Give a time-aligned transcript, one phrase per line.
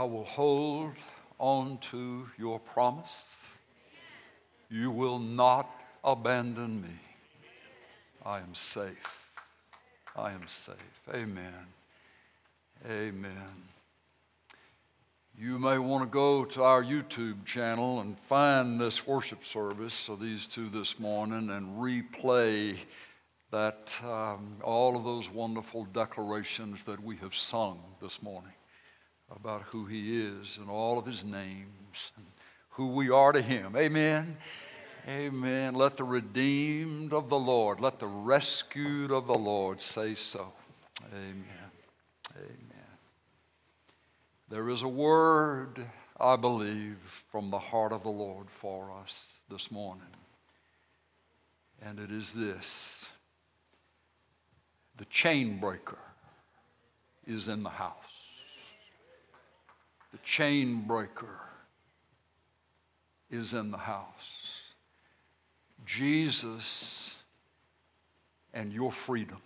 [0.00, 0.94] I will hold
[1.38, 3.38] on to your promise.
[4.70, 5.68] You will not
[6.02, 6.96] abandon me.
[8.24, 9.30] I am safe.
[10.16, 11.02] I am safe.
[11.12, 11.66] Amen.
[12.90, 13.52] Amen.
[15.38, 20.18] You may want to go to our YouTube channel and find this worship service of
[20.18, 22.74] these two this morning and replay
[23.50, 28.52] that um, all of those wonderful declarations that we have sung this morning
[29.34, 32.26] about who He is and all of His names and
[32.70, 33.76] who we are to Him.
[33.76, 34.36] Amen.
[35.08, 35.74] Amen.
[35.74, 40.52] Let the redeemed of the Lord, let the rescued of the Lord say so.
[41.12, 41.44] Amen.
[42.36, 42.70] Amen.
[44.48, 45.86] There is a word,
[46.18, 46.98] I believe,
[47.30, 50.02] from the heart of the Lord for us this morning.
[51.82, 53.08] And it is this
[54.98, 55.98] the chain breaker
[57.26, 58.19] is in the house.
[60.12, 61.40] The chain breaker
[63.30, 64.62] is in the house.
[65.86, 67.16] Jesus
[68.52, 69.40] and your freedom.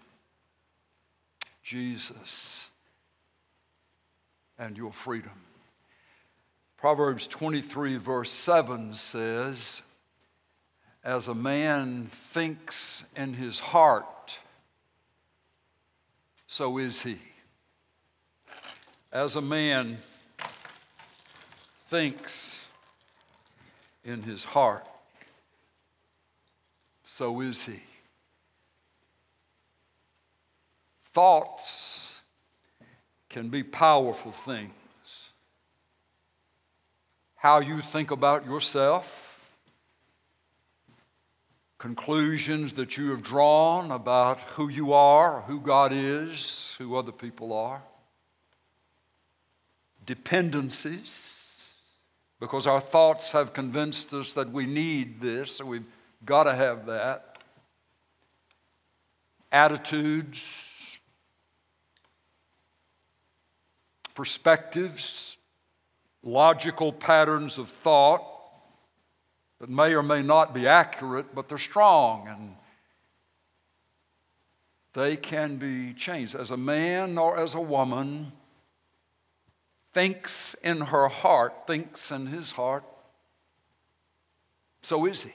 [1.62, 2.68] Jesus
[4.58, 5.32] and your freedom.
[6.76, 9.86] Proverbs 23, verse 7 says,
[11.02, 14.38] As a man thinks in his heart,
[16.46, 17.16] so is he.
[19.10, 19.96] As a man
[21.88, 22.64] thinks
[24.04, 24.86] in his heart,
[27.04, 27.80] so is he.
[31.04, 32.20] Thoughts
[33.28, 34.72] can be powerful things.
[37.36, 39.54] How you think about yourself,
[41.78, 47.52] conclusions that you have drawn about who you are, who God is, who other people
[47.52, 47.82] are,
[50.06, 51.33] dependencies,
[52.44, 55.86] because our thoughts have convinced us that we need this, so we've
[56.26, 57.38] got to have that,
[59.50, 60.60] attitudes
[64.14, 65.38] perspectives,
[66.22, 68.22] logical patterns of thought
[69.58, 72.56] that may or may not be accurate, but they're strong and
[74.92, 76.34] they can be changed.
[76.34, 78.32] As a man or as a woman
[79.94, 82.84] thinks in her heart, thinks in his heart,
[84.82, 85.32] so is he.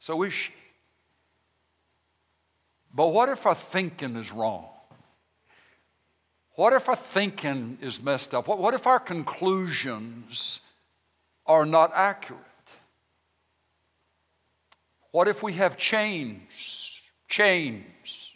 [0.00, 0.52] So is she.
[2.92, 4.66] But what if our thinking is wrong?
[6.56, 8.48] What if our thinking is messed up?
[8.48, 10.60] What, if our conclusions
[11.46, 12.40] are not accurate?
[15.12, 16.90] What if we have chains,
[17.28, 18.32] chains,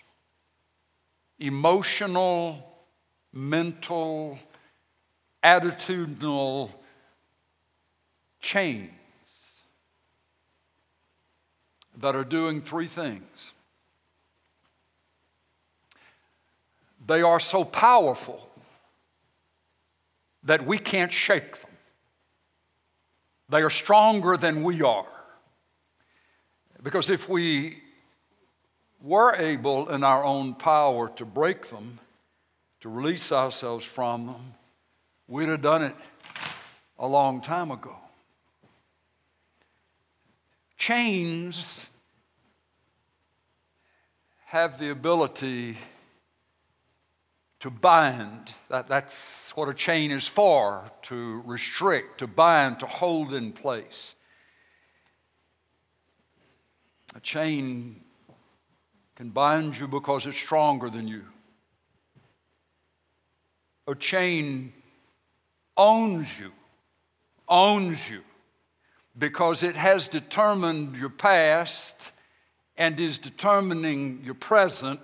[1.38, 2.64] emotional,
[3.32, 4.38] mental,
[5.46, 6.70] attitudinal
[8.40, 8.90] chains
[11.98, 13.52] that are doing three things?
[17.06, 18.50] They are so powerful
[20.42, 21.70] that we can't shake them.
[23.48, 25.06] They are stronger than we are.
[26.82, 27.78] Because if we
[29.00, 32.00] were able in our own power to break them,
[32.80, 34.54] to release ourselves from them,
[35.28, 35.94] we'd have done it
[36.98, 37.96] a long time ago.
[40.76, 41.88] Chains
[44.46, 45.76] have the ability
[47.60, 48.52] to bind.
[48.68, 54.14] That, that's what a chain is for to restrict, to bind, to hold in place.
[57.14, 58.02] A chain
[59.16, 61.24] can bind you because it's stronger than you.
[63.88, 64.72] A chain
[65.76, 66.52] owns you,
[67.48, 68.22] owns you,
[69.18, 72.12] because it has determined your past
[72.76, 75.00] and is determining your present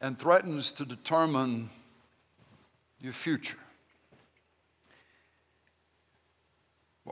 [0.00, 1.70] and threatens to determine
[3.00, 3.58] your future.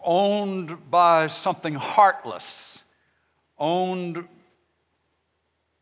[0.02, 2.82] Owned by something heartless,
[3.58, 4.28] owned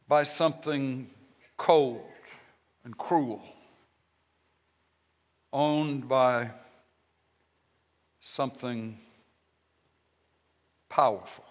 [0.06, 1.11] by something
[1.56, 2.05] cold
[2.85, 3.43] and cruel,
[5.55, 6.51] owned by
[8.21, 8.99] something
[10.91, 11.45] powerful.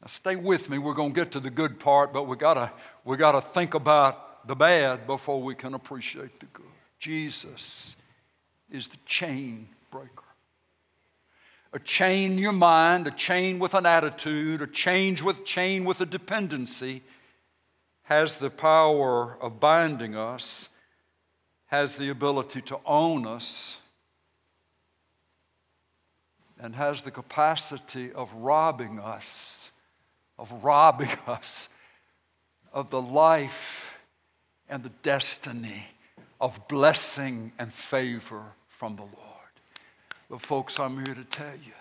[0.00, 0.78] Now, stay with me.
[0.78, 2.72] We're going to get to the good part, but we gotta
[3.04, 6.64] we gotta think about the bad before we can appreciate the good.
[6.98, 7.96] Jesus
[8.70, 10.08] is the chain breaker.
[11.72, 16.00] A chain in your mind, a chain with an attitude, a change with chain with
[16.00, 17.02] a dependency
[18.04, 20.69] has the power of binding us,
[21.70, 23.78] has the ability to own us
[26.60, 29.70] and has the capacity of robbing us,
[30.38, 31.68] of robbing us
[32.72, 33.98] of the life
[34.68, 35.86] and the destiny
[36.40, 39.14] of blessing and favor from the Lord.
[40.28, 41.72] But, folks, I'm here to tell you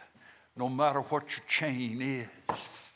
[0.55, 2.91] no matter what your chain is,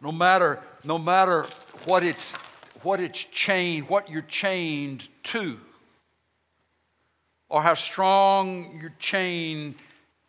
[0.00, 1.46] no matter, no matter
[1.84, 2.36] what it's,
[2.82, 5.58] what it's chained, what you're chained to,
[7.54, 9.76] or how strong your chain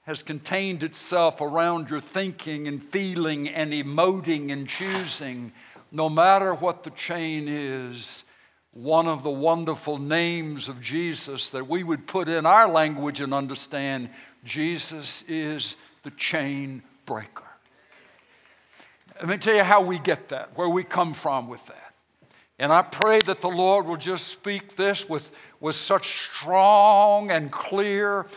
[0.03, 5.51] has contained itself around your thinking and feeling and emoting and choosing,
[5.91, 8.25] no matter what the chain is,
[8.73, 13.33] one of the wonderful names of Jesus that we would put in our language and
[13.33, 14.07] understand
[14.43, 17.41] Jesus is the chain breaker.
[19.15, 21.85] Let me tell you how we get that, where we come from with that.
[22.57, 27.51] And I pray that the Lord will just speak this with, with such strong and
[27.51, 28.27] clear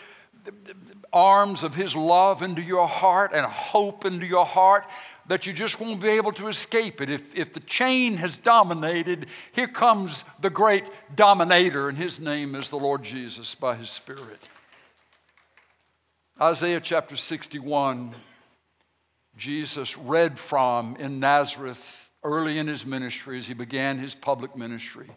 [1.12, 4.84] arms of His love into your heart and hope into your heart
[5.28, 7.10] that you just won't be able to escape it.
[7.10, 12.70] If, if the chain has dominated, here comes the great dominator, and his name is
[12.70, 14.40] the Lord Jesus by his Spirit.
[16.40, 18.14] Isaiah chapter 61,
[19.36, 25.10] Jesus read from in Nazareth early in his ministry as he began his public ministry.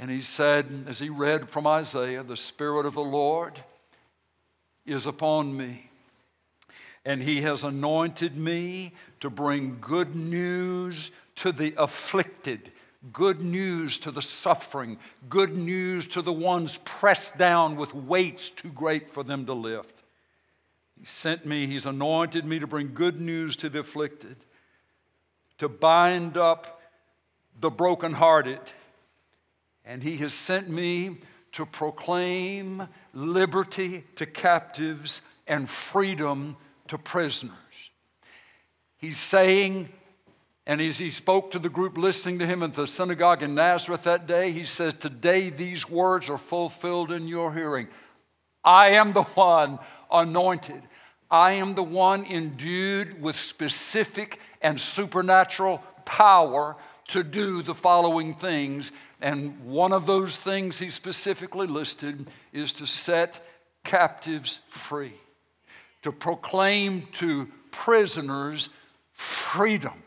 [0.00, 3.62] And he said, as he read from Isaiah, The Spirit of the Lord
[4.84, 5.90] is upon me
[7.04, 12.70] and he has anointed me to bring good news to the afflicted,
[13.12, 14.98] good news to the suffering,
[15.28, 20.02] good news to the ones pressed down with weights too great for them to lift.
[20.98, 24.36] He sent me, he's anointed me to bring good news to the afflicted,
[25.56, 26.82] to bind up
[27.58, 28.60] the brokenhearted,
[29.90, 31.16] and he has sent me
[31.50, 36.56] to proclaim liberty to captives and freedom
[36.86, 37.56] to prisoners.
[38.98, 39.88] He's saying,
[40.64, 44.04] and as he spoke to the group listening to him at the synagogue in Nazareth
[44.04, 47.88] that day, he says, Today these words are fulfilled in your hearing.
[48.62, 49.80] I am the one
[50.12, 50.82] anointed.
[51.32, 56.76] I am the one endued with specific and supernatural power
[57.08, 58.92] to do the following things.
[59.20, 63.40] And one of those things he specifically listed is to set
[63.84, 65.14] captives free
[66.02, 68.70] to proclaim to prisoners
[69.12, 70.02] freedom.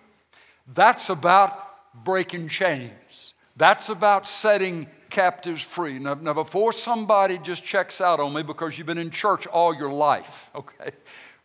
[0.74, 3.34] That's about breaking chains.
[3.56, 6.00] That's about setting captives free.
[6.00, 9.76] Now, now, before somebody just checks out on me because you've been in church all
[9.76, 10.92] your life, okay?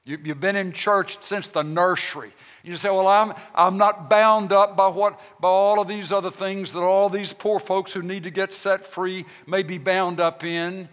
[0.04, 2.32] You, you've been in church since the nursery.
[2.62, 6.30] You say, well, I'm, I'm not bound up by, what, by all of these other
[6.30, 10.20] things that all these poor folks who need to get set free may be bound
[10.20, 10.88] up in.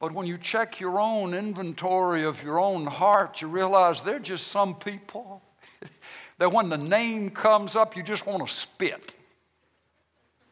[0.00, 4.48] But when you check your own inventory of your own heart, you realize they're just
[4.48, 5.40] some people
[6.38, 9.12] that when the name comes up, you just want to spit.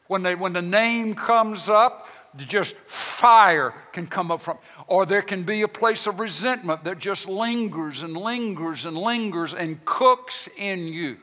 [0.06, 2.06] When, they, when the name comes up,
[2.36, 6.98] just fire can come up from, or there can be a place of resentment that
[6.98, 11.16] just lingers and lingers and lingers and cooks in you.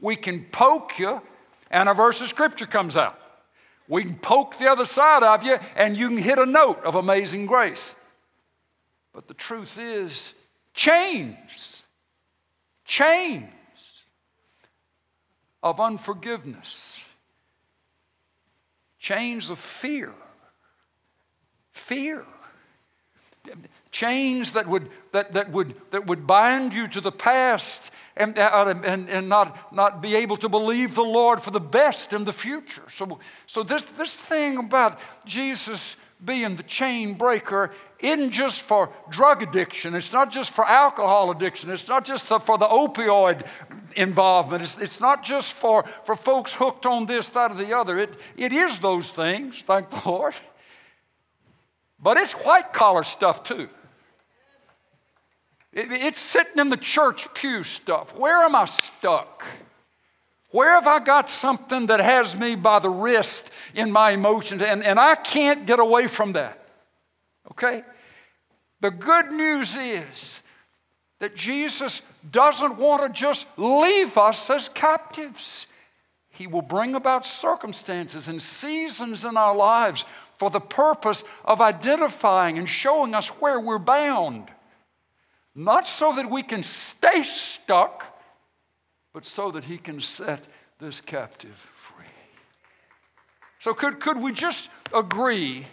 [0.00, 1.20] We can poke you,
[1.70, 3.18] and a verse of scripture comes out.
[3.88, 6.94] We can poke the other side of you and you can hit a note of
[6.94, 7.94] amazing grace.
[9.14, 10.34] But the truth is,
[10.74, 11.82] chains,
[12.84, 13.48] chains
[15.62, 17.02] of unforgiveness,
[19.08, 20.12] chains of fear,
[21.72, 22.24] fear
[23.90, 28.74] chains that would, that, that, would, that would bind you to the past and, uh,
[28.84, 32.32] and, and not, not be able to believe the Lord for the best in the
[32.34, 32.82] future.
[32.90, 39.42] So, so this, this thing about Jesus being the chain breaker isn't just for drug
[39.42, 43.44] addiction, it's not just for alcohol addiction, it's not just for the opioid
[43.96, 47.98] involvement, it's, it's not just for, for folks hooked on this, that, or the other.
[47.98, 50.34] It, it is those things, thank the Lord.
[52.00, 53.68] But it's white collar stuff too.
[55.72, 58.18] It's sitting in the church pew stuff.
[58.18, 59.44] Where am I stuck?
[60.50, 64.82] Where have I got something that has me by the wrist in my emotions and,
[64.82, 66.67] and I can't get away from that?
[67.50, 67.84] Okay?
[68.80, 70.42] The good news is
[71.18, 75.66] that Jesus doesn't want to just leave us as captives.
[76.30, 80.04] He will bring about circumstances and seasons in our lives
[80.36, 84.48] for the purpose of identifying and showing us where we're bound.
[85.54, 88.04] Not so that we can stay stuck,
[89.12, 90.40] but so that He can set
[90.78, 92.04] this captive free.
[93.58, 95.66] So, could, could we just agree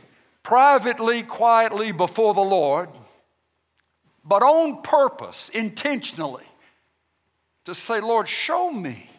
[0.45, 2.87] privately, quietly before the Lord,
[4.23, 6.45] but on purpose, intentionally,
[7.65, 9.09] to say, Lord, show me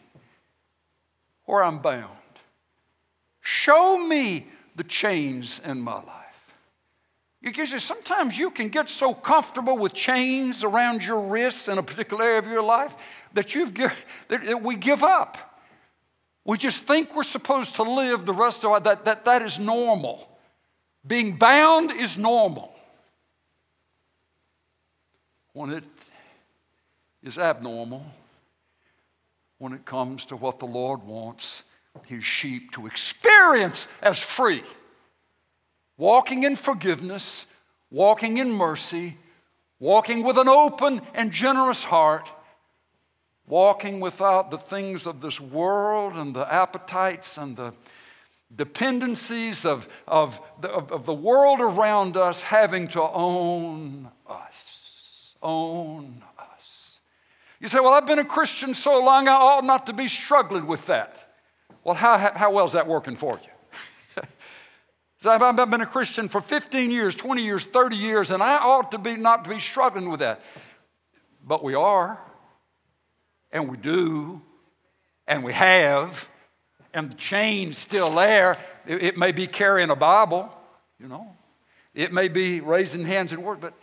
[1.45, 2.11] where I'm bound.
[3.41, 6.13] Show me the chains in my life.
[7.43, 12.25] Because sometimes you can get so comfortable with chains around your wrists in a particular
[12.25, 12.97] area of your life
[13.35, 13.75] that, you've,
[14.29, 15.61] that we give up.
[16.45, 19.59] We just think we're supposed to live the rest of our that that that is
[19.59, 20.36] normal.
[21.07, 22.75] Being bound is normal.
[25.53, 25.85] When it
[27.23, 28.05] is abnormal,
[29.59, 31.65] when it comes to what the Lord wants
[32.05, 34.63] his sheep to experience as free,
[35.97, 37.47] walking in forgiveness,
[37.91, 39.17] walking in mercy,
[39.79, 42.29] walking with an open and generous heart,
[43.47, 47.73] walking without the things of this world and the appetites and the
[48.55, 55.35] dependencies of, of, the, of, of the world around us having to own us.
[55.43, 56.99] Own us.
[57.61, 60.67] You say, Well, I've been a Christian so long, I ought not to be struggling
[60.67, 61.35] with that.
[61.85, 64.23] Well, how, how well is that working for you?
[65.31, 68.99] I've been a Christian for 15 years, 20 years, 30 years, and I ought to
[68.99, 70.41] be not to be struggling with that.
[71.45, 72.19] But we are
[73.53, 74.43] and we do,
[75.27, 76.29] and we have,
[76.97, 78.57] and the chain's still there.
[78.87, 80.51] It, it may be carrying a Bible,
[80.99, 81.37] you know,
[81.95, 83.75] it may be raising hands in word, but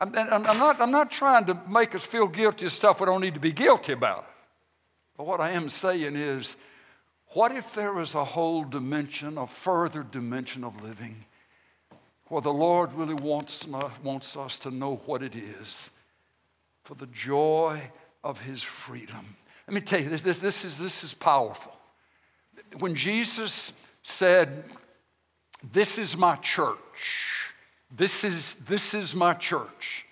[0.00, 3.06] I'm, I'm, I'm, not, I'm not trying to make us feel guilty of stuff we
[3.06, 4.28] don't need to be guilty about.
[5.16, 6.56] But what I am saying is,
[7.28, 11.24] what if there was a whole dimension, a further dimension of living,
[12.26, 13.66] where the Lord really wants,
[14.02, 15.90] wants us to know what it is
[16.84, 17.80] for the joy
[18.22, 19.36] of his freedom.
[19.66, 21.77] Let me tell you, this, this, this, is, this is powerful.
[22.78, 23.72] When Jesus
[24.02, 24.64] said,
[25.72, 27.52] This is my church,
[27.90, 30.06] this is, this is my church,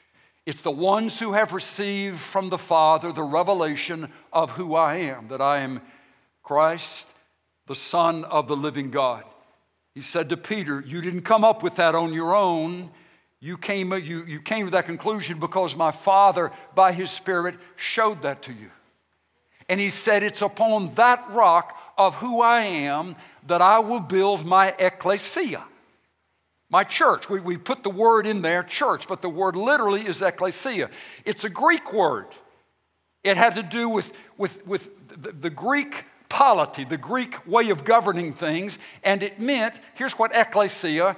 [0.47, 5.29] it's the ones who have received from the Father the revelation of who I am,
[5.29, 5.81] that I am
[6.43, 7.13] Christ,
[7.67, 9.25] the Son of the living God.
[9.95, 12.91] He said to Peter, You didn't come up with that on your own.
[13.41, 18.23] You came, you, you came to that conclusion because my Father, by His Spirit, showed
[18.23, 18.71] that to you.
[19.69, 24.45] And He said, It's upon that rock of who I am that I will build
[24.45, 25.65] my ecclesia,
[26.69, 27.29] my church.
[27.29, 30.91] We, we put the word in there, church, but the word literally is ecclesia.
[31.25, 32.27] It's a Greek word.
[33.25, 37.85] It had to do with, with, with the, the Greek polity, the Greek way of
[37.85, 41.17] governing things, and it meant here's what ecclesia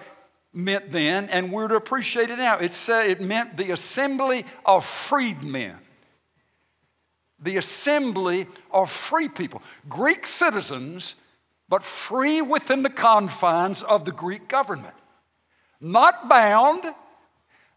[0.53, 2.59] meant then, and we're to appreciate it now.
[2.59, 5.77] It said it meant the assembly of freedmen.
[7.41, 9.63] The assembly of free people.
[9.89, 11.17] Greek citizens,
[11.69, 14.95] but free within the confines of the Greek government.
[15.81, 16.83] Not bound,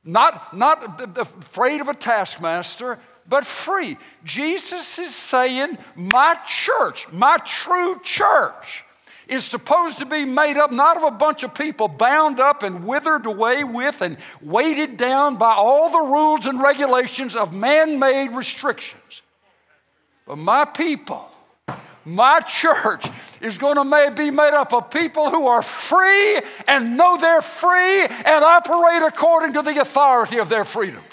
[0.03, 3.97] not, not afraid of a taskmaster, but free.
[4.23, 8.83] Jesus is saying, My church, my true church,
[9.27, 12.85] is supposed to be made up not of a bunch of people bound up and
[12.85, 18.29] withered away with and weighted down by all the rules and regulations of man made
[18.31, 19.20] restrictions.
[20.35, 21.29] My people,
[22.05, 23.05] my church
[23.41, 28.01] is going to be made up of people who are free and know they're free
[28.03, 31.03] and operate according to the authority of their freedom.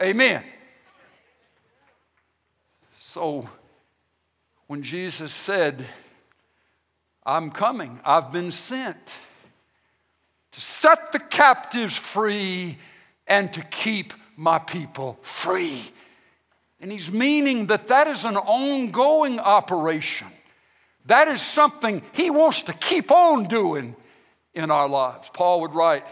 [0.00, 0.42] Amen.
[2.96, 3.48] So,
[4.66, 5.86] when Jesus said,
[7.24, 8.00] I'm coming.
[8.04, 8.96] I've been sent
[10.52, 12.78] to set the captives free
[13.26, 15.90] and to keep my people free.
[16.82, 20.26] And he's meaning that that is an ongoing operation.
[21.06, 23.94] That is something he wants to keep on doing
[24.52, 25.30] in our lives.
[25.32, 26.04] Paul would write,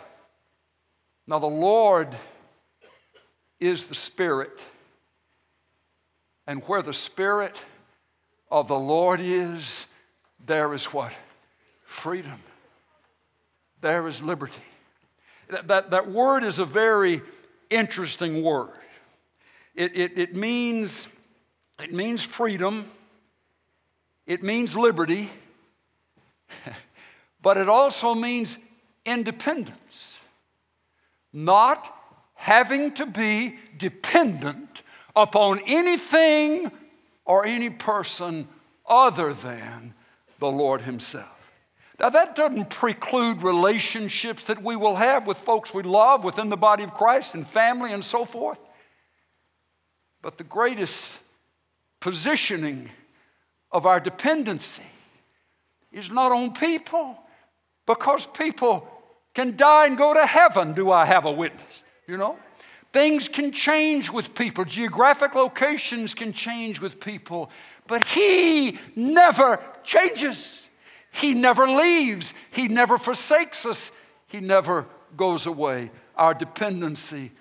[1.27, 2.09] Now the Lord
[3.59, 4.65] is the Spirit,
[6.47, 7.57] and where the Spirit
[8.49, 9.93] of the Lord is,
[10.47, 11.12] there is what?
[11.85, 12.41] Freedom.
[13.81, 14.62] There is liberty.
[15.49, 17.23] That, that, that word is a very
[17.71, 18.71] interesting word.
[19.75, 21.09] It, it, it, means,
[21.83, 22.91] it means freedom,
[24.27, 25.31] it means liberty,
[27.43, 28.59] but it also means
[29.05, 30.19] independence.
[31.33, 31.97] Not
[32.35, 34.83] having to be dependent
[35.15, 36.71] upon anything
[37.25, 38.49] or any person
[38.87, 39.95] other than
[40.39, 41.29] the Lord Himself.
[42.00, 46.57] Now, that doesn't preclude relationships that we will have with folks we love within the
[46.57, 48.59] body of Christ and family and so forth.
[50.23, 51.19] But the greatest
[52.00, 52.91] positioning
[53.73, 54.83] of our dependency
[55.93, 57.19] is not on people
[57.87, 58.87] because people
[59.35, 60.75] can die and go to heaven.
[60.75, 61.83] Do I have a witness?
[62.07, 62.37] You know?
[62.93, 67.50] Things can change with people, geographic locations can change with people,
[67.87, 70.67] but He never changes.
[71.12, 72.35] He never leaves.
[72.53, 73.93] He never forsakes us.
[74.27, 74.87] He never
[75.17, 75.91] goes away.
[76.17, 77.33] Our dependency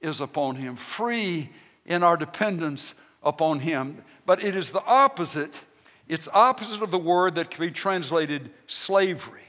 [0.00, 1.50] is upon Him, free
[1.86, 4.02] in our dependence upon Him.
[4.26, 5.60] But it is the opposite.
[6.08, 9.40] It's opposite of the word that can be translated slavery.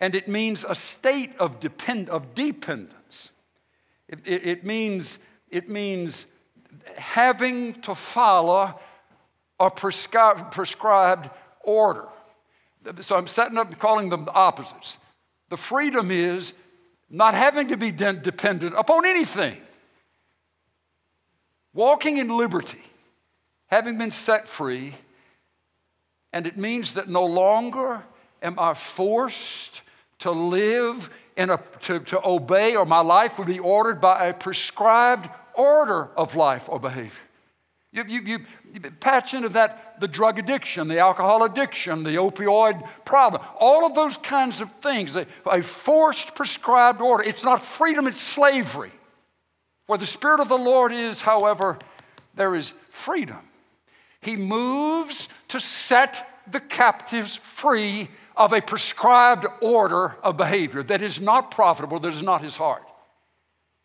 [0.00, 3.30] And it means a state of, depend, of dependence.
[4.08, 5.18] It, it, it, means,
[5.50, 6.26] it means
[6.96, 8.78] having to follow
[9.58, 11.30] a prescribed,
[11.62, 12.06] order.
[13.00, 14.98] So I'm setting up and calling them the opposites.
[15.48, 16.52] The freedom is
[17.08, 19.56] not having to be de- dependent upon anything.
[21.76, 22.80] Walking in liberty,
[23.66, 24.94] having been set free,
[26.32, 28.02] and it means that no longer
[28.40, 29.82] am I forced
[30.20, 34.32] to live in a, to, to obey, or my life would be ordered by a
[34.32, 37.12] prescribed order of life or behavior.
[37.92, 38.38] You, you, you,
[38.72, 43.94] you patch into that the drug addiction, the alcohol addiction, the opioid problem, all of
[43.94, 47.22] those kinds of things, a, a forced prescribed order.
[47.22, 48.92] It's not freedom, it's slavery.
[49.86, 51.78] Where the Spirit of the Lord is, however,
[52.34, 53.38] there is freedom.
[54.20, 61.20] He moves to set the captives free of a prescribed order of behavior that is
[61.20, 62.82] not profitable, that is not his heart.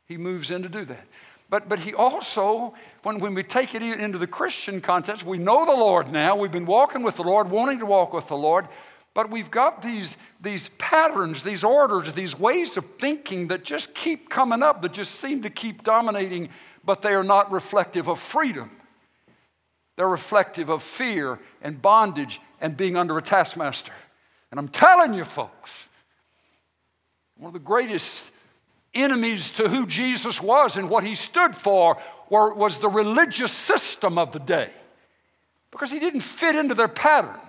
[0.07, 1.07] He moves in to do that.
[1.49, 5.65] But, but he also, when, when we take it into the Christian context, we know
[5.65, 6.35] the Lord now.
[6.35, 8.67] We've been walking with the Lord, wanting to walk with the Lord.
[9.13, 14.29] But we've got these, these patterns, these orders, these ways of thinking that just keep
[14.29, 16.49] coming up, that just seem to keep dominating,
[16.85, 18.71] but they are not reflective of freedom.
[19.97, 23.91] They're reflective of fear and bondage and being under a taskmaster.
[24.49, 25.71] And I'm telling you, folks,
[27.35, 28.31] one of the greatest
[28.93, 31.97] enemies to who Jesus was and what he stood for
[32.29, 34.69] were, was the religious system of the day
[35.71, 37.39] because he didn't fit into their pattern.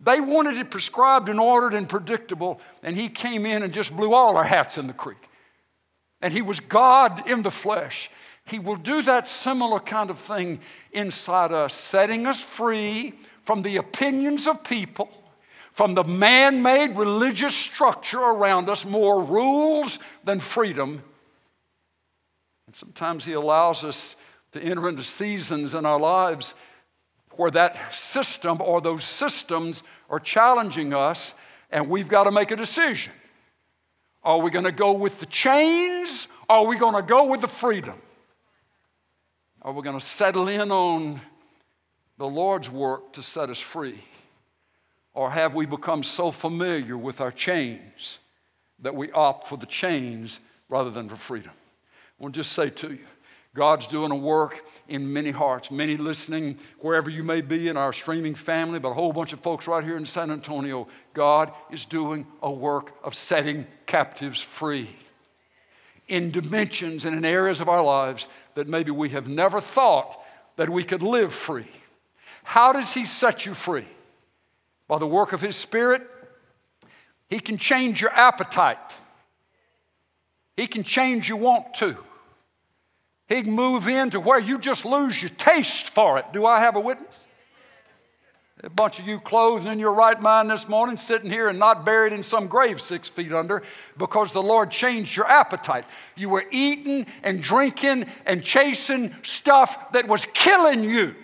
[0.00, 4.14] They wanted it prescribed and ordered and predictable, and he came in and just blew
[4.14, 5.28] all our hats in the creek.
[6.22, 8.10] And he was God in the flesh.
[8.46, 10.60] He will do that similar kind of thing
[10.92, 15.10] inside us, setting us free from the opinions of people
[15.72, 21.02] from the man made religious structure around us more rules than freedom.
[22.66, 24.16] And sometimes He allows us
[24.52, 26.54] to enter into seasons in our lives
[27.40, 31.34] where that system or those systems are challenging us,
[31.70, 33.14] and we've got to make a decision.
[34.22, 36.28] Are we going to go with the chains?
[36.50, 37.94] Or are we going to go with the freedom?
[39.62, 41.22] Are we going to settle in on
[42.18, 44.04] the Lord's work to set us free?
[45.14, 48.18] Or have we become so familiar with our chains
[48.80, 51.52] that we opt for the chains rather than for freedom?
[51.54, 53.06] I want to just say to you,
[53.54, 57.92] God's doing a work in many hearts, many listening, wherever you may be in our
[57.92, 60.86] streaming family, but a whole bunch of folks right here in San Antonio.
[61.14, 64.88] God is doing a work of setting captives free
[66.06, 70.20] in dimensions and in areas of our lives that maybe we have never thought
[70.56, 71.70] that we could live free.
[72.44, 73.86] How does He set you free?
[74.90, 76.02] by the work of His Spirit,
[77.28, 78.96] He can change your appetite.
[80.56, 81.96] He can change your want to.
[83.30, 86.26] He can move into where you just lose your taste for it.
[86.32, 87.24] Do I have a witness?
[88.64, 91.84] A bunch of you clothed in your right mind this morning, sitting here and not
[91.84, 93.62] buried in some grave six feet under
[93.96, 95.84] because the Lord changed your appetite.
[96.16, 101.14] You were eating and drinking and chasing stuff that was killing you.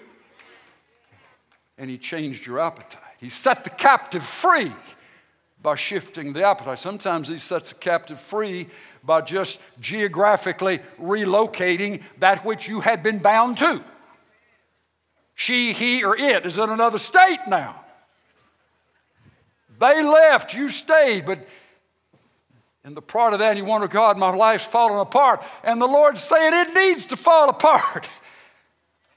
[1.77, 3.03] And He changed your appetite.
[3.19, 4.73] He set the captive free
[5.67, 6.79] by shifting the appetite.
[6.79, 8.69] Sometimes he sets the captive free
[9.07, 13.83] by just geographically relocating that which you had been bound to.
[15.35, 17.81] She, he, or it is in another state now.
[19.79, 21.47] They left, you stayed, but
[22.85, 25.45] in the part of that, you wonder, God, my life's falling apart.
[25.63, 28.09] And the Lord's saying it needs to fall apart.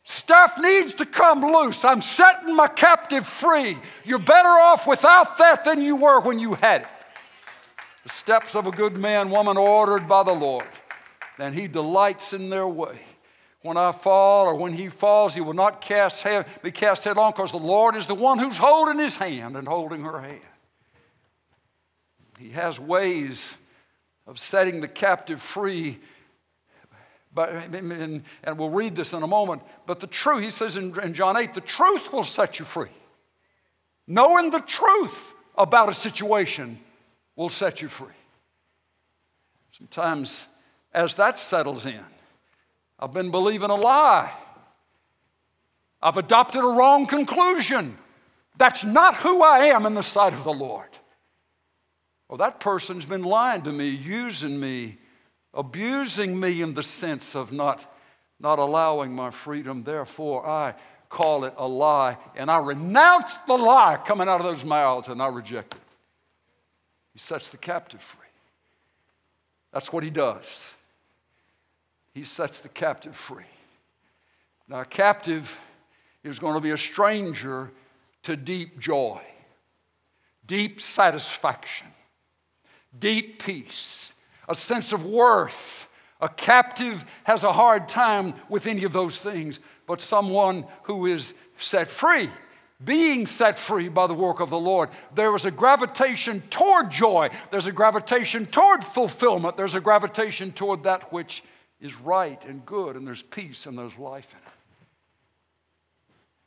[0.04, 1.86] Stuff needs to come loose.
[1.86, 3.78] I'm setting my captive free.
[4.04, 6.88] You're better off without that than you were when you had it.
[8.10, 10.66] The steps of a good man, woman ordered by the Lord,
[11.38, 13.00] and he delights in their way.
[13.62, 17.34] When I fall or when he falls, he will not cast head, be cast headlong
[17.34, 20.42] because the Lord is the one who's holding his hand and holding her hand.
[22.40, 23.56] He has ways
[24.26, 26.00] of setting the captive free
[27.32, 29.62] but, and, and we'll read this in a moment.
[29.86, 32.90] But the truth, he says in, in John 8, the truth will set you free.
[34.08, 36.80] Knowing the truth about a situation
[37.40, 38.08] will set you free.
[39.72, 40.46] Sometimes,
[40.94, 42.04] as that settles in,
[43.00, 44.30] I've been believing a lie.
[46.02, 47.98] I've adopted a wrong conclusion.
[48.58, 50.90] That's not who I am in the sight of the Lord.
[52.28, 54.98] Well, that person's been lying to me, using me,
[55.54, 57.86] abusing me in the sense of not,
[58.38, 59.84] not allowing my freedom.
[59.84, 60.76] Therefore, I
[61.08, 65.22] call it a lie, and I renounce the lie coming out of those mouths, and
[65.22, 65.82] I reject it.
[67.20, 68.30] He sets the captive free.
[69.74, 70.66] That's what he does.
[72.14, 73.44] He sets the captive free.
[74.70, 75.60] Now, a captive
[76.24, 77.72] is going to be a stranger
[78.24, 79.20] to deep joy,
[80.48, 81.88] deep satisfaction,
[82.98, 84.14] deep peace,
[84.48, 85.92] a sense of worth.
[86.22, 91.34] A captive has a hard time with any of those things, but someone who is
[91.58, 92.30] set free,
[92.84, 97.30] being set free by the work of the Lord, there is a gravitation toward joy.
[97.52, 99.58] There's a gravitation toward fulfillment.
[99.58, 101.44] There's a gravitation toward that which
[101.82, 104.54] is right and good, and there's peace and there's life in it.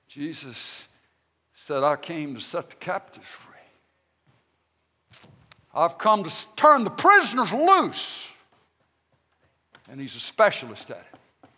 [0.09, 0.89] Jesus
[1.55, 3.53] said, I came to set the captives free.
[5.75, 8.29] I've come to turn the prisoners loose.
[9.91, 11.49] And he's a specialist at it.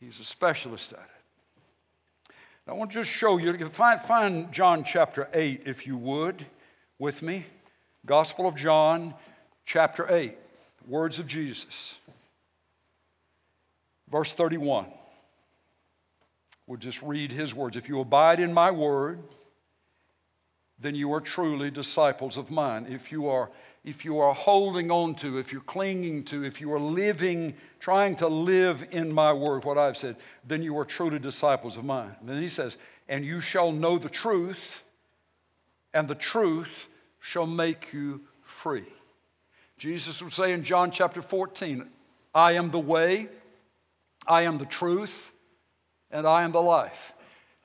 [0.00, 1.19] He's a specialist at it.
[2.70, 6.46] I want to just show you, find, find John chapter 8, if you would,
[7.00, 7.44] with me.
[8.06, 9.12] Gospel of John,
[9.66, 10.38] chapter 8,
[10.86, 11.96] words of Jesus.
[14.08, 14.86] Verse 31.
[16.68, 17.76] We'll just read his words.
[17.76, 19.18] If you abide in my word,
[20.78, 22.86] then you are truly disciples of mine.
[22.88, 23.50] If you are,
[23.84, 28.14] if you are holding on to, if you're clinging to, if you are living, trying
[28.16, 30.16] to live in my word, what I've said,
[30.46, 32.14] then you are truly disciples of mine.
[32.20, 32.76] And then he says,
[33.08, 34.84] and you shall know the truth,
[35.92, 36.88] and the truth
[37.18, 38.84] shall make you free.
[39.78, 41.88] Jesus would say in John chapter 14,
[42.34, 43.28] I am the way,
[44.28, 45.32] I am the truth,
[46.10, 47.14] and I am the life.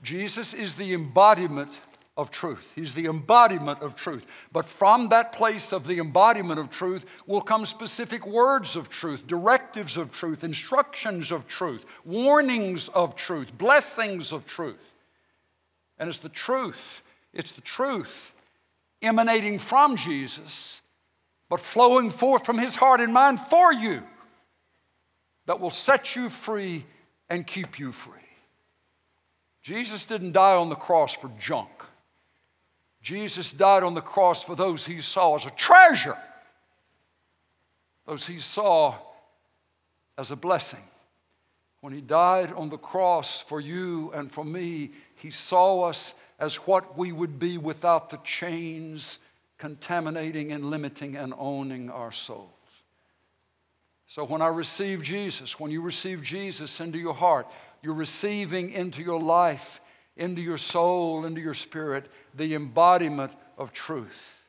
[0.01, 1.79] Jesus is the embodiment
[2.17, 2.71] of truth.
[2.75, 4.25] He's the embodiment of truth.
[4.51, 9.27] But from that place of the embodiment of truth will come specific words of truth,
[9.27, 14.79] directives of truth, instructions of truth, warnings of truth, blessings of truth.
[15.97, 18.31] And it's the truth, it's the truth
[19.01, 20.81] emanating from Jesus,
[21.49, 24.03] but flowing forth from his heart and mind for you
[25.45, 26.85] that will set you free
[27.29, 28.13] and keep you free.
[29.61, 31.69] Jesus didn't die on the cross for junk.
[33.05, 36.17] Jesus died on the cross for those he saw as a treasure,
[38.07, 38.95] those he saw
[40.17, 40.83] as a blessing.
[41.81, 46.55] When he died on the cross for you and for me, he saw us as
[46.55, 49.19] what we would be without the chains
[49.59, 52.49] contaminating and limiting and owning our souls.
[54.07, 57.45] So when I receive Jesus, when you receive Jesus into your heart,
[57.83, 59.79] you're receiving into your life,
[60.17, 64.41] into your soul, into your spirit, the embodiment of truth.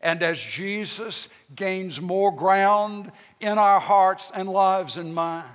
[0.00, 5.48] And as Jesus gains more ground in our hearts and lives and minds,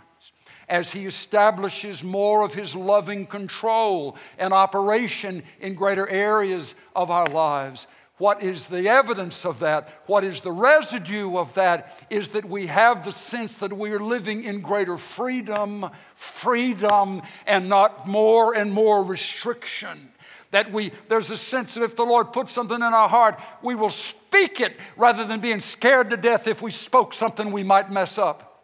[0.67, 7.28] as he establishes more of his loving control and operation in greater areas of our
[7.28, 9.89] lives, what is the evidence of that?
[10.06, 11.98] What is the residue of that?
[12.10, 15.89] Is that we have the sense that we are living in greater freedom,
[16.24, 20.10] freedom, and not more and more restriction.
[20.52, 23.76] That we, there's a sense of if the Lord puts something in our heart, we
[23.76, 27.92] will speak it rather than being scared to death if we spoke something we might
[27.92, 28.64] mess up.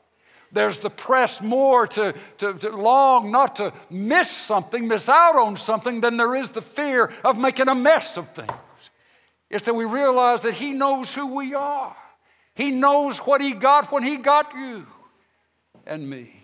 [0.51, 5.57] There's the press more to, to, to, long not to miss something, miss out on
[5.57, 8.49] something, than there is the fear of making a mess of things.
[9.49, 11.95] It's that we realize that He knows who we are.
[12.55, 14.87] He knows what He got when He got you
[15.85, 16.38] and me.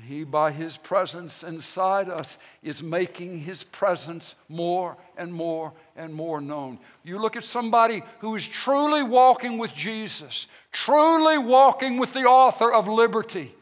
[0.00, 6.40] He, by His presence inside us, is making His presence more and more and more
[6.40, 6.78] known.
[7.04, 12.72] You look at somebody who is truly walking with Jesus, truly walking with the author
[12.72, 13.54] of liberty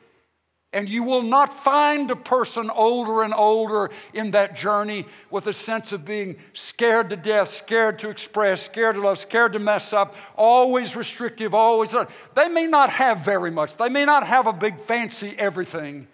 [0.73, 5.53] and you will not find a person older and older in that journey with a
[5.53, 9.93] sense of being scared to death, scared to express, scared to love, scared to mess
[9.93, 11.95] up, always restrictive, always.
[12.37, 16.07] They may not have very much, they may not have a big fancy everything.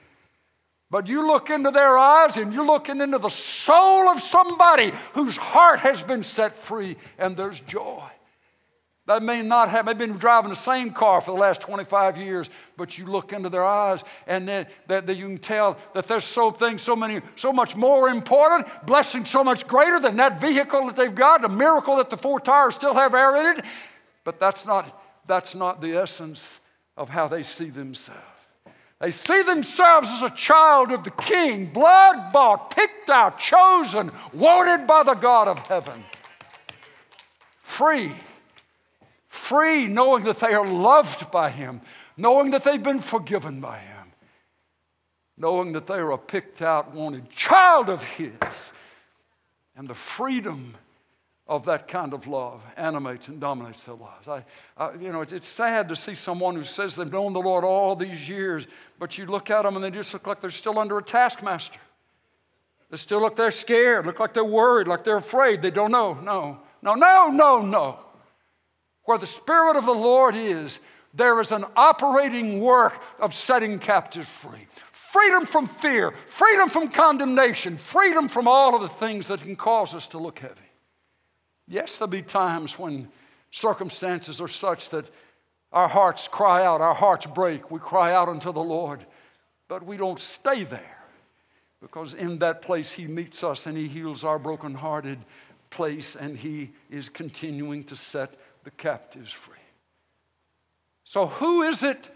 [0.90, 5.36] But you look into their eyes and you're looking into the soul of somebody whose
[5.36, 8.04] heart has been set free, and there's joy.
[9.06, 12.50] They may not have, they've been driving the same car for the last 25 years,
[12.76, 16.50] but you look into their eyes and that, that, you can tell that there's so
[16.50, 20.96] things, so many, so much more important, blessing so much greater than that vehicle that
[20.96, 23.64] they've got, a miracle that the four tires still have air in it.
[24.24, 26.58] But that's not, that's not the essence
[26.96, 28.35] of how they see themselves.
[29.00, 34.86] They see themselves as a child of the king, blood bought, picked out, chosen, wanted
[34.86, 36.04] by the God of heaven.
[37.60, 38.12] Free
[39.46, 41.80] free, knowing that they are loved by Him,
[42.16, 44.12] knowing that they've been forgiven by Him,
[45.38, 48.32] knowing that they are a picked out, wanted child of His.
[49.76, 50.74] And the freedom
[51.48, 54.26] of that kind of love animates and dominates their lives.
[54.26, 54.44] I,
[54.76, 57.62] I, you know, it's, it's sad to see someone who says they've known the Lord
[57.62, 58.66] all these years,
[58.98, 61.78] but you look at them and they just look like they're still under a taskmaster.
[62.90, 65.62] They still look they're scared, look like they're worried, like they're afraid.
[65.62, 66.14] They don't know.
[66.14, 67.98] No, no, no, no, no.
[69.04, 70.80] Where the Spirit of the Lord is,
[71.14, 74.66] there is an operating work of setting captives free.
[74.90, 79.94] Freedom from fear, freedom from condemnation, freedom from all of the things that can cause
[79.94, 80.65] us to look heavy.
[81.68, 83.08] Yes, there'll be times when
[83.50, 85.06] circumstances are such that
[85.72, 89.04] our hearts cry out, our hearts break, we cry out unto the Lord,
[89.68, 90.96] but we don't stay there
[91.80, 95.18] because in that place He meets us and He heals our brokenhearted
[95.70, 98.32] place and He is continuing to set
[98.64, 99.54] the captives free.
[101.04, 102.08] So, who is it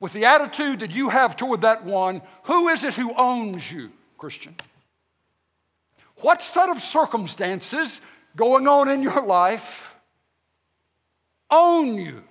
[0.00, 2.22] with the attitude that you have toward that one?
[2.44, 4.54] Who is it who owns you, Christian?
[6.18, 8.00] What set of circumstances
[8.36, 9.94] going on in your life
[11.50, 12.22] own you?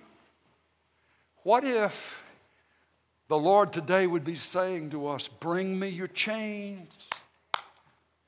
[1.43, 2.23] What if
[3.27, 6.89] the Lord today would be saying to us, Bring me your chains,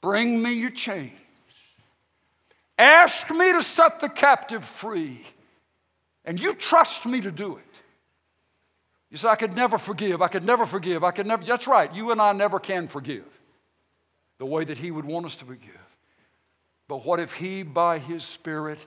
[0.01, 1.11] bring me your chains.
[2.77, 5.25] Ask me to set the captive free,
[6.25, 7.63] and you trust me to do it.
[9.09, 11.45] You say, I could never forgive, I could never forgive, I could never.
[11.45, 13.23] That's right, you and I never can forgive
[14.39, 15.84] the way that He would want us to forgive.
[16.87, 18.79] But what if He, by His Spirit,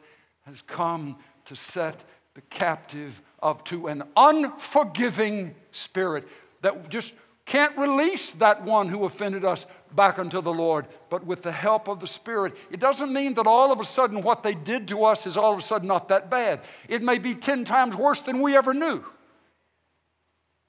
[0.46, 6.26] has come to set the captive up to an unforgiving spirit
[6.62, 11.42] that just can't release that one who offended us back unto the Lord, but with
[11.42, 12.54] the help of the Spirit.
[12.70, 15.52] It doesn't mean that all of a sudden what they did to us is all
[15.52, 16.60] of a sudden not that bad.
[16.88, 19.02] It may be 10 times worse than we ever knew.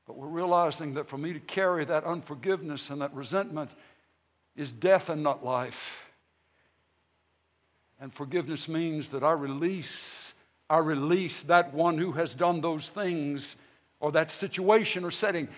[0.07, 3.71] But we're realizing that for me to carry that unforgiveness and that resentment
[4.55, 6.08] is death and not life.
[7.99, 10.35] And forgiveness means that I release,
[10.69, 13.61] I release that one who has done those things
[13.99, 15.49] or that situation or setting.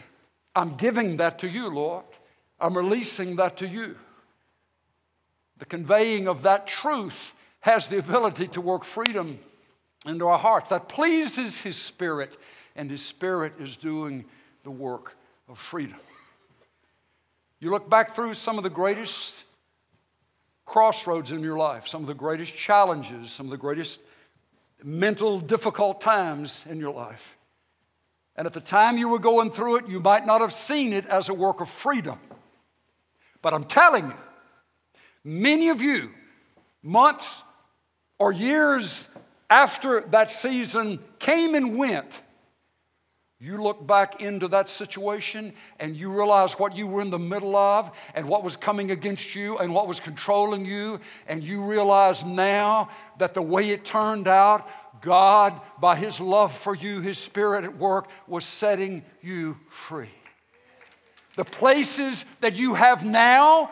[0.55, 2.05] I'm giving that to you, Lord.
[2.59, 3.95] I'm releasing that to you.
[5.59, 9.39] The conveying of that truth has the ability to work freedom
[10.07, 10.71] into our hearts.
[10.71, 12.37] That pleases His Spirit,
[12.75, 14.25] and His Spirit is doing
[14.63, 15.15] the work
[15.47, 15.99] of freedom.
[17.59, 19.35] You look back through some of the greatest
[20.71, 23.99] crossroads in your life, some of the greatest challenges, some of the greatest
[24.81, 27.35] mental difficult times in your life.
[28.37, 31.05] And at the time you were going through it, you might not have seen it
[31.07, 32.17] as a work of freedom.
[33.41, 34.17] But I'm telling you,
[35.25, 36.09] many of you,
[36.81, 37.43] months
[38.17, 39.09] or years
[39.49, 42.21] after that season came and went,
[43.41, 47.55] you look back into that situation and you realize what you were in the middle
[47.55, 50.99] of and what was coming against you and what was controlling you.
[51.27, 54.69] And you realize now that the way it turned out,
[55.01, 60.09] God, by His love for you, His Spirit at work, was setting you free.
[61.35, 63.71] The places that you have now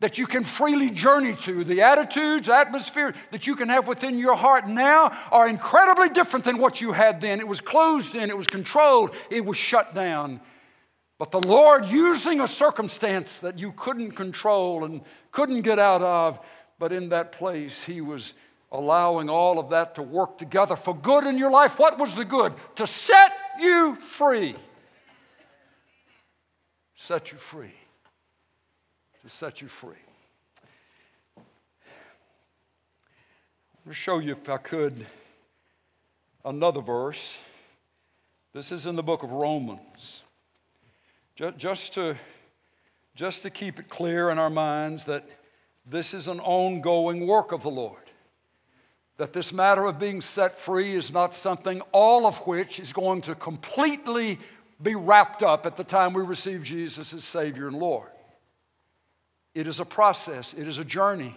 [0.00, 4.34] that you can freely journey to, the attitudes, atmosphere that you can have within your
[4.34, 7.40] heart now are incredibly different than what you had then.
[7.40, 10.40] It was closed in, it was controlled, it was shut down.
[11.18, 16.44] But the Lord, using a circumstance that you couldn't control and couldn't get out of,
[16.78, 18.34] but in that place, He was
[18.72, 21.78] allowing all of that to work together for good in your life.
[21.78, 22.52] What was the good?
[22.76, 24.56] To set you free
[27.04, 27.74] set you free.
[29.24, 29.96] To set you free.
[31.36, 31.44] Going
[33.88, 35.06] to show you, if I could,
[36.44, 37.38] another verse.
[38.52, 40.24] This is in the book of Romans.
[41.56, 42.16] Just to,
[43.14, 45.24] just to keep it clear in our minds that
[45.86, 47.96] this is an ongoing work of the Lord.
[49.16, 53.22] That this matter of being set free is not something, all of which is going
[53.22, 54.38] to completely
[54.82, 58.10] be wrapped up at the time we receive Jesus as Savior and Lord.
[59.54, 61.36] It is a process, it is a journey.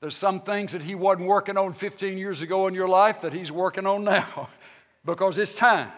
[0.00, 3.32] There's some things that He wasn't working on 15 years ago in your life that
[3.32, 4.48] He's working on now
[5.04, 5.90] because it's time.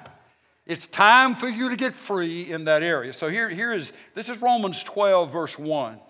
[0.67, 3.13] It's time for you to get free in that area.
[3.13, 6.01] So here, here is this is Romans 12, verse 1.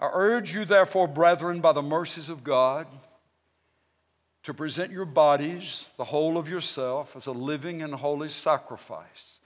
[0.00, 2.86] I urge you, therefore, brethren, by the mercies of God,
[4.42, 9.40] to present your bodies, the whole of yourself, as a living and holy sacrifice,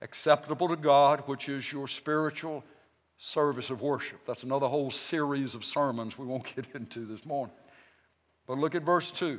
[0.00, 2.62] acceptable to God, which is your spiritual
[3.22, 4.18] service of worship.
[4.26, 7.54] That's another whole series of sermons we won't get into this morning.
[8.48, 9.38] But look at verse 2.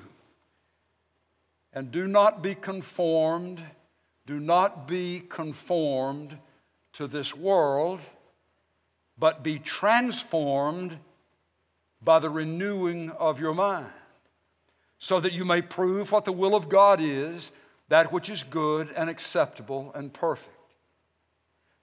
[1.74, 3.60] And do not be conformed,
[4.26, 6.38] do not be conformed
[6.94, 8.00] to this world,
[9.18, 10.98] but be transformed
[12.02, 13.92] by the renewing of your mind,
[14.98, 17.52] so that you may prove what the will of God is,
[17.90, 20.53] that which is good and acceptable and perfect.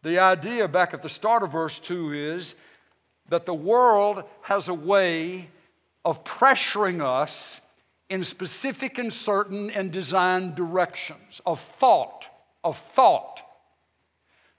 [0.03, 2.57] The idea back at the start of verse 2 is
[3.29, 5.49] that the world has a way
[6.05, 7.61] of pressuring us
[8.09, 12.27] in specific and certain and designed directions of thought,
[12.65, 13.43] of thought,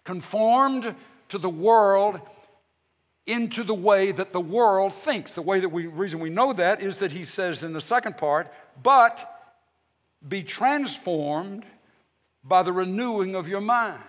[0.04, 0.95] conformed
[1.30, 2.19] to the world
[3.25, 5.34] into the way that the world thinks.
[5.34, 8.17] The way that we reason we know that is that he says in the second
[8.17, 8.51] part,
[8.82, 9.39] but
[10.27, 11.65] be transformed
[12.43, 14.01] by the renewing of your mind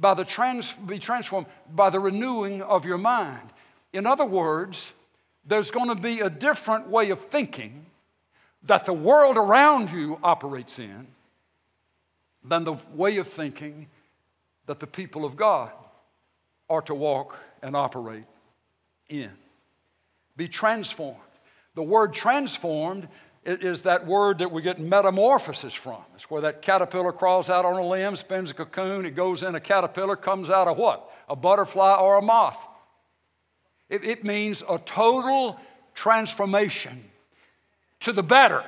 [0.00, 3.50] by the trans, be transformed by the renewing of your mind.
[3.92, 4.92] In other words,
[5.44, 7.86] there's going to be a different way of thinking
[8.62, 11.06] that the world around you operates in
[12.44, 13.88] than the way of thinking
[14.66, 15.70] that the people of God
[16.68, 18.24] are to walk and operate
[19.08, 19.30] in.
[20.36, 21.18] Be transformed.
[21.74, 23.08] The word transformed
[23.44, 26.02] is that word that we get metamorphosis from.
[26.14, 29.54] It's where that caterpillar crawls out on a limb, spins a cocoon, it goes in
[29.54, 31.10] a caterpillar, comes out of what?
[31.28, 32.66] A butterfly or a moth.
[33.88, 35.58] It, it means a total
[35.94, 37.02] transformation
[38.00, 38.64] to the better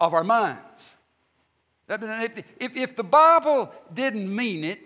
[0.00, 0.92] of our minds.
[1.88, 4.80] If, if, if the Bible didn't mean it,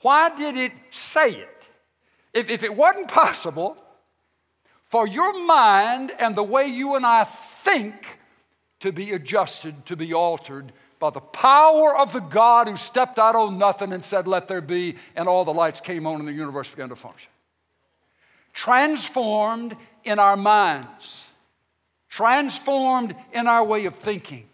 [0.00, 1.48] why did it say it?
[2.32, 3.76] If, if it wasn't possible
[4.92, 8.18] for your mind and the way you and I think
[8.80, 13.34] to be adjusted, to be altered by the power of the God who stepped out
[13.34, 16.32] on nothing and said, Let there be, and all the lights came on and the
[16.34, 17.30] universe began to function.
[18.52, 21.30] Transformed in our minds,
[22.10, 24.46] transformed in our way of thinking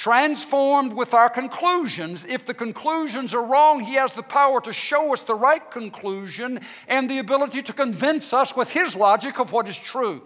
[0.00, 2.24] transformed with our conclusions.
[2.24, 6.60] If the conclusions are wrong, He has the power to show us the right conclusion
[6.88, 10.22] and the ability to convince us with His logic of what is true.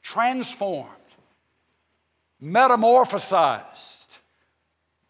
[0.00, 0.88] Transformed,
[2.40, 4.06] metamorphosized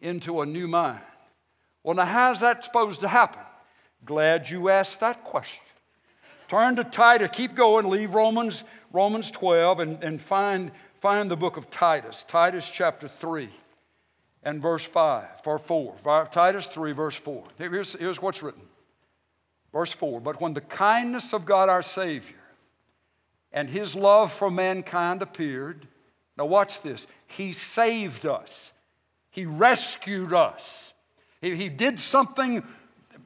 [0.00, 1.04] into a new mind.
[1.82, 3.42] Well, now, how's that supposed to happen?
[4.02, 5.60] Glad you asked that question.
[6.48, 10.70] Turn to Titus, keep going, leave Romans, Romans 12, and, and find
[11.02, 13.48] find the book of Titus, Titus chapter 3
[14.44, 16.28] and verse 5 or 4.
[16.30, 17.42] Titus 3, verse 4.
[17.58, 18.62] Here's, here's what's written.
[19.72, 22.36] Verse 4 But when the kindness of God our Savior
[23.50, 25.88] and his love for mankind appeared,
[26.38, 28.72] now watch this, he saved us,
[29.32, 30.94] he rescued us,
[31.40, 32.62] he, he did something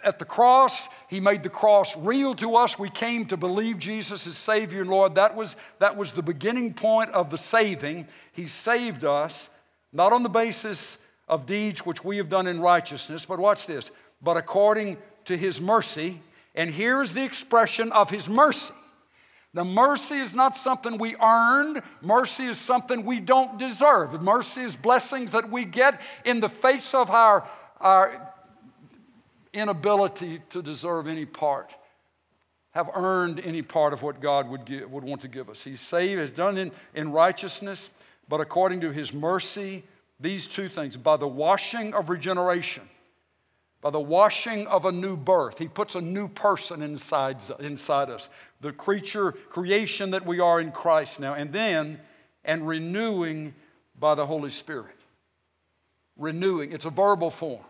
[0.05, 0.89] at the cross.
[1.09, 2.79] He made the cross real to us.
[2.79, 5.15] We came to believe Jesus as Savior and Lord.
[5.15, 8.07] That was, that was the beginning point of the saving.
[8.33, 9.51] He saved us,
[9.93, 13.91] not on the basis of deeds which we have done in righteousness, but watch this,
[14.23, 16.21] but according to His mercy.
[16.55, 18.75] And here is the expression of His mercy.
[19.55, 21.83] The mercy is not something we earned.
[22.03, 24.21] Mercy is something we don't deserve.
[24.21, 27.49] Mercy is blessings that we get in the face of our,
[27.81, 28.35] our
[29.57, 31.73] inability to deserve any part,
[32.73, 35.63] have earned any part of what God would, give, would want to give us.
[35.63, 37.91] He's saved, has done in, in righteousness,
[38.29, 39.83] but according to his mercy,
[40.21, 42.83] these two things by the washing of regeneration,
[43.81, 45.59] by the washing of a new birth.
[45.59, 48.29] He puts a new person inside, inside us,
[48.61, 51.99] the creature, creation that we are in Christ now, and then,
[52.45, 53.55] and renewing
[53.99, 54.97] by the Holy Spirit.
[56.19, 57.65] Renewing, it's a verbal form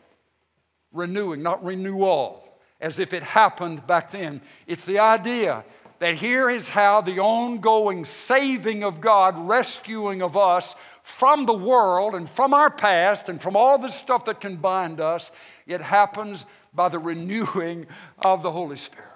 [0.97, 2.49] renewing, not renewal,
[2.81, 4.41] as if it happened back then.
[4.67, 5.65] It's the idea
[5.99, 12.15] that here is how the ongoing saving of God, rescuing of us from the world
[12.15, 15.31] and from our past and from all the stuff that can bind us,
[15.67, 16.45] it happens
[16.75, 17.87] by the renewing
[18.19, 19.07] of the Holy Spirit.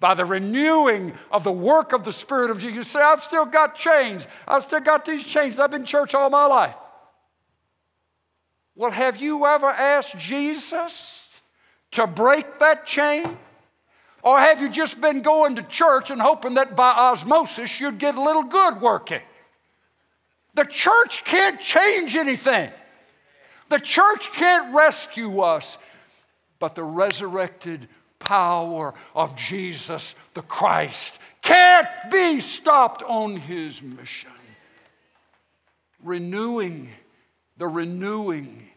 [0.00, 2.74] By the renewing of the work of the Spirit of Jesus.
[2.74, 4.28] You say, I've still got chains.
[4.46, 5.58] I've still got these chains.
[5.58, 6.76] I've been church all my life.
[8.78, 11.40] Well, have you ever asked Jesus
[11.90, 13.26] to break that chain?
[14.22, 18.14] Or have you just been going to church and hoping that by osmosis you'd get
[18.14, 19.20] a little good working?
[20.54, 22.70] The church can't change anything.
[23.68, 25.78] The church can't rescue us,
[26.60, 27.88] but the resurrected
[28.20, 34.30] power of Jesus the Christ can't be stopped on his mission.
[36.00, 36.92] Renewing,
[37.56, 38.67] the renewing,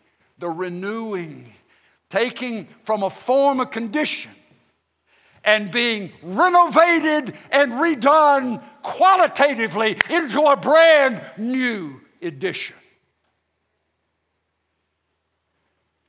[0.42, 1.54] the renewing,
[2.10, 4.32] taking from a former condition
[5.44, 12.76] and being renovated and redone qualitatively into a brand new edition.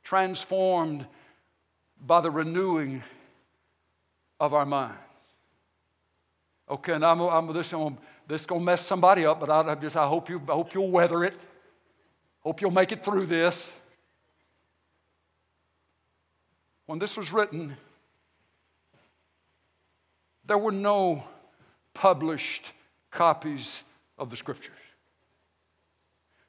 [0.02, 1.06] Transformed
[2.04, 3.02] by the renewing
[4.40, 4.98] of our minds.
[6.68, 10.30] Okay, and I'm, I'm this, to mess somebody up, but I, I just I hope
[10.30, 11.34] you I hope you'll weather it.
[12.40, 13.70] Hope you'll make it through this.
[16.86, 17.76] When this was written,
[20.44, 21.24] there were no
[21.94, 22.72] published
[23.10, 23.82] copies
[24.18, 24.74] of the scriptures.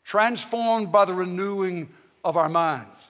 [0.04, 1.90] Transformed by the renewing
[2.24, 3.08] of our minds.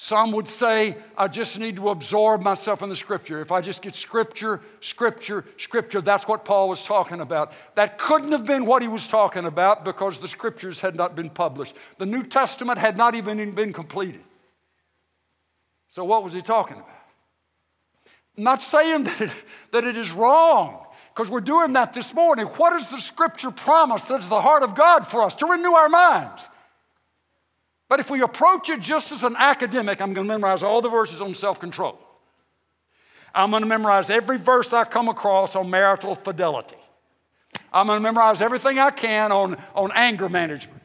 [0.00, 3.40] Some would say, I just need to absorb myself in the scripture.
[3.40, 7.52] If I just get scripture, scripture, scripture, that's what Paul was talking about.
[7.74, 11.28] That couldn't have been what he was talking about because the scriptures had not been
[11.28, 11.74] published.
[11.98, 14.20] The New Testament had not even been completed.
[15.88, 16.88] So, what was he talking about?
[18.36, 19.32] Not saying that it,
[19.72, 20.84] that it is wrong
[21.14, 22.46] because we're doing that this morning.
[22.46, 25.34] What does the scripture promise that's the heart of God for us?
[25.34, 26.48] To renew our minds.
[27.88, 30.90] But if we approach it just as an academic, I'm going to memorize all the
[30.90, 31.98] verses on self control.
[33.34, 36.76] I'm going to memorize every verse I come across on marital fidelity.
[37.72, 40.82] I'm going to memorize everything I can on, on anger management.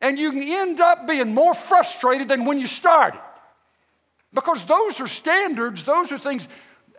[0.00, 3.20] And you can end up being more frustrated than when you started.
[4.36, 6.46] Because those are standards, those are things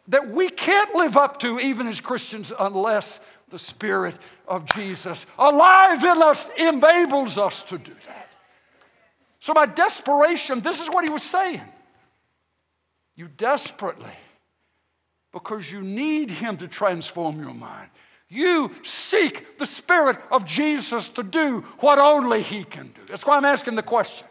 [0.09, 4.15] that we can't live up to even as Christians unless the Spirit
[4.47, 8.29] of Jesus alive in us enables us to do that.
[9.39, 11.61] So, by desperation, this is what he was saying.
[13.15, 14.17] You desperately,
[15.31, 17.89] because you need him to transform your mind.
[18.29, 23.01] You seek the Spirit of Jesus to do what only He can do.
[23.07, 24.27] That's why I'm asking the question.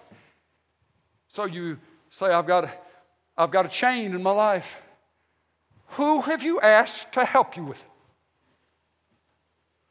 [1.32, 1.78] So you
[2.10, 2.68] say, I've got,
[3.36, 4.82] I've got a chain in my life.
[5.90, 7.90] Who have you asked to help you with it?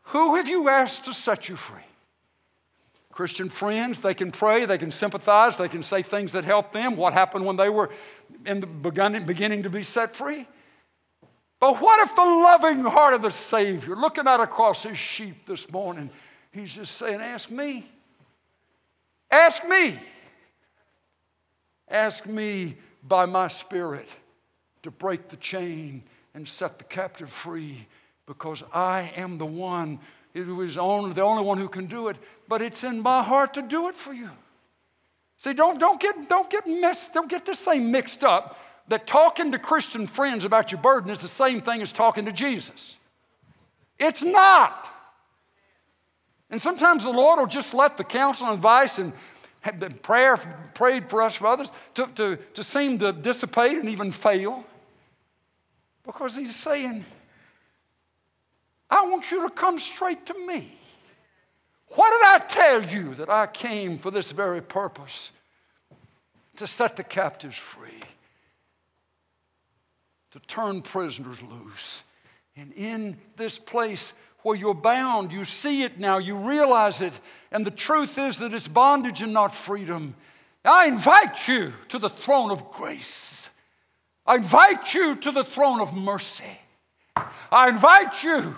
[0.10, 1.82] Who have you asked to set you free?
[3.12, 6.98] Christian friends, they can pray, they can sympathize, they can say things that help them.
[6.98, 7.89] What happened when they were
[8.46, 10.46] in the beginning, beginning to be set free?
[11.60, 15.72] But what if the loving heart of the Savior, looking out across his sheep this
[15.72, 16.10] morning,
[16.52, 17.89] he's just saying, Ask me.
[19.32, 19.98] Ask me.
[21.88, 22.76] Ask me
[23.08, 24.10] by my Spirit
[24.84, 26.03] to break the chain
[26.34, 27.88] and set the captive free
[28.26, 29.99] because I am the one
[30.34, 33.53] who is only, the only one who can do it, but it's in my heart
[33.53, 34.30] to do it for you.
[35.38, 39.51] See, don't, don't, get, don't get messed, don't get this thing mixed up that talking
[39.51, 42.95] to Christian friends about your burden is the same thing as talking to Jesus.
[43.97, 44.89] It's not.
[46.49, 49.14] And sometimes the Lord will just let the counsel and advice and
[50.01, 50.38] prayer
[50.74, 54.66] prayed for us for others to, to, to seem to dissipate and even fail
[56.05, 57.03] because He's saying,
[58.89, 60.78] I want you to come straight to me.
[61.89, 65.32] What did I tell you that I came for this very purpose?
[66.57, 68.01] To set the captives free,
[70.32, 72.01] to turn prisoners loose.
[72.55, 74.13] And in this place
[74.46, 77.20] where you're bound, you see it now, you realize it,
[77.52, 80.14] and the truth is that it's bondage and not freedom.
[80.64, 83.50] I invite you to the throne of grace.
[84.24, 86.60] I invite you to the throne of mercy.
[87.52, 88.56] I invite you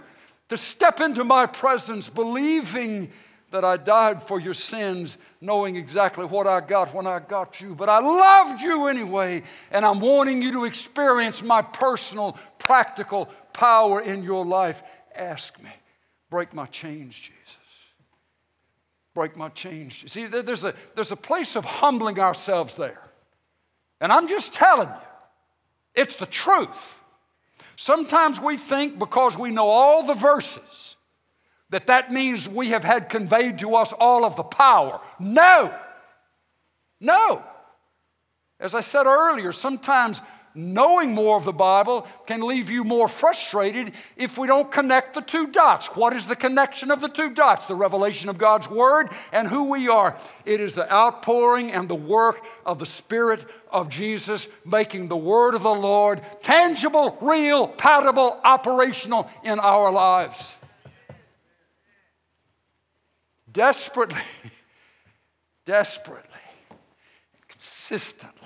[0.49, 3.09] to step into my presence believing
[3.51, 7.75] that I died for your sins, knowing exactly what I got when I got you.
[7.75, 14.01] But I loved you anyway, and I'm wanting you to experience my personal, practical power
[14.01, 14.83] in your life.
[15.17, 15.71] Ask me.
[16.29, 17.57] Break my chains, Jesus.
[19.13, 20.03] Break my chains.
[20.11, 23.01] See, there's a, there's a place of humbling ourselves there.
[23.99, 24.93] And I'm just telling you,
[25.95, 26.99] it's the truth.
[27.75, 30.95] Sometimes we think because we know all the verses
[31.69, 35.01] that that means we have had conveyed to us all of the power.
[35.19, 35.73] No.
[36.99, 37.43] No.
[38.59, 40.21] As I said earlier, sometimes
[40.57, 45.21] knowing more of the Bible can leave you more frustrated if we don't connect the
[45.21, 45.95] two dots.
[45.95, 47.67] What is the connection of the two dots?
[47.67, 50.17] The revelation of God's Word and who we are.
[50.45, 55.53] It is the outpouring and the work of the Spirit of Jesus, making the Word
[55.53, 60.55] of the Lord tangible, real, palatable, operational in our lives.
[63.51, 64.21] Desperately,
[65.65, 66.23] desperately,
[67.47, 68.36] consistently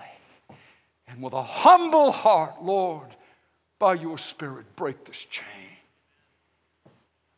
[1.12, 3.08] and with a humble heart, Lord,
[3.80, 5.46] by your Spirit, break this chain.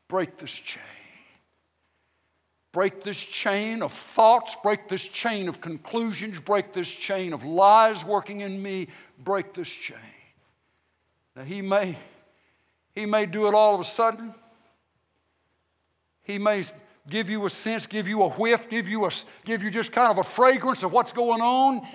[0.07, 0.84] Break this chain.
[2.71, 8.03] Break this chain of thoughts, break this chain of conclusions, break this chain of lies
[8.03, 8.88] working in me,
[9.24, 9.97] break this chain.
[11.36, 11.97] Now, He may,
[12.93, 14.34] he may do it all of a sudden.
[16.24, 16.63] He may
[17.09, 19.11] give you a sense, give you a whiff, give you, a,
[19.45, 21.88] give you just kind of a fragrance of what's going on.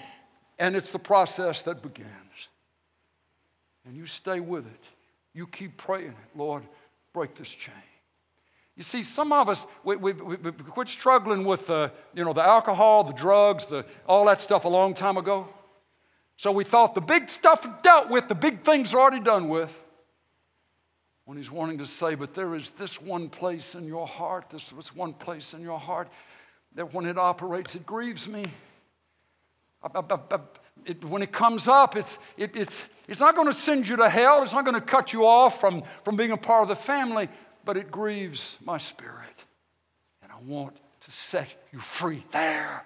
[0.59, 2.09] And it's the process that begins.
[3.87, 4.85] And you stay with it.
[5.33, 6.37] You keep praying it.
[6.37, 6.65] Lord,
[7.13, 7.75] break this chain.
[8.77, 12.33] You see, some of us, we, we, we, we quit struggling with the, you know,
[12.33, 15.49] the alcohol, the drugs, the, all that stuff a long time ago.
[16.37, 19.77] So we thought the big stuff dealt with, the big things are already done with.
[21.25, 24.71] When he's wanting to say, but there is this one place in your heart, this,
[24.71, 26.09] this one place in your heart
[26.77, 28.45] that when it operates, it grieves me.
[30.85, 34.09] It, when it comes up, it's, it, it's, it's not going to send you to
[34.09, 34.43] hell.
[34.43, 37.29] It's not going to cut you off from, from being a part of the family,
[37.65, 39.45] but it grieves my spirit.
[40.23, 42.85] And I want to set you free there.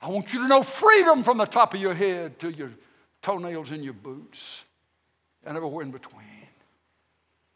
[0.00, 2.70] I want you to know freedom from the top of your head to your
[3.22, 4.62] toenails in your boots
[5.44, 6.24] and everywhere in between.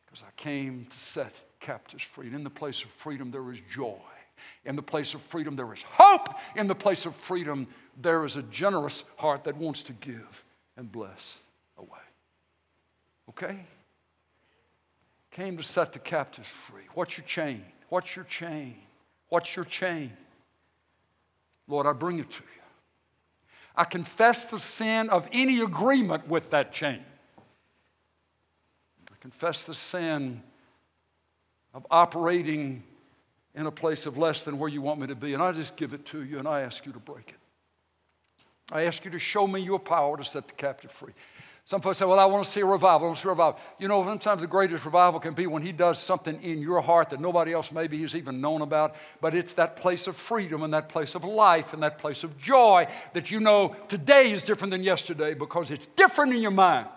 [0.06, 2.26] Because I came to set captives free.
[2.26, 3.98] And in the place of freedom, there is joy.
[4.64, 6.34] In the place of freedom, there is hope.
[6.56, 7.68] In the place of freedom,
[8.00, 10.44] there is a generous heart that wants to give
[10.76, 11.38] and bless
[11.78, 11.88] away.
[13.30, 13.58] Okay?
[15.30, 16.82] Came to set the captives free.
[16.94, 17.64] What's your chain?
[17.88, 18.76] What's your chain?
[19.28, 20.12] What's your chain?
[21.68, 22.62] Lord, I bring it to you.
[23.74, 27.02] I confess the sin of any agreement with that chain.
[29.10, 30.42] I confess the sin
[31.72, 32.82] of operating
[33.54, 35.34] in a place of less than where you want me to be.
[35.34, 37.41] And I just give it to you and I ask you to break it.
[38.70, 41.12] I ask you to show me your power to set the captive free.
[41.64, 43.06] Some folks say, Well, I want to see a revival.
[43.06, 43.60] I want to see a revival.
[43.78, 47.10] You know, sometimes the greatest revival can be when He does something in your heart
[47.10, 48.96] that nobody else maybe has even known about.
[49.20, 52.36] But it's that place of freedom and that place of life and that place of
[52.38, 56.88] joy that you know today is different than yesterday because it's different in your mind.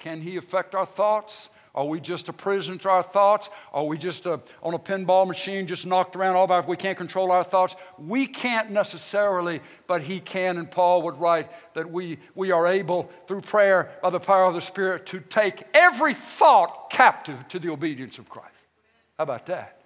[0.00, 1.50] Can He affect our thoughts?
[1.76, 3.50] Are we just a prisoner to our thoughts?
[3.70, 6.66] Are we just a, on a pinball machine, just knocked around all about?
[6.66, 7.76] We can't control our thoughts.
[7.98, 10.56] We can't necessarily, but He can.
[10.56, 14.54] And Paul would write that we, we are able, through prayer by the power of
[14.54, 18.48] the Spirit, to take every thought captive to the obedience of Christ.
[19.18, 19.78] How about that?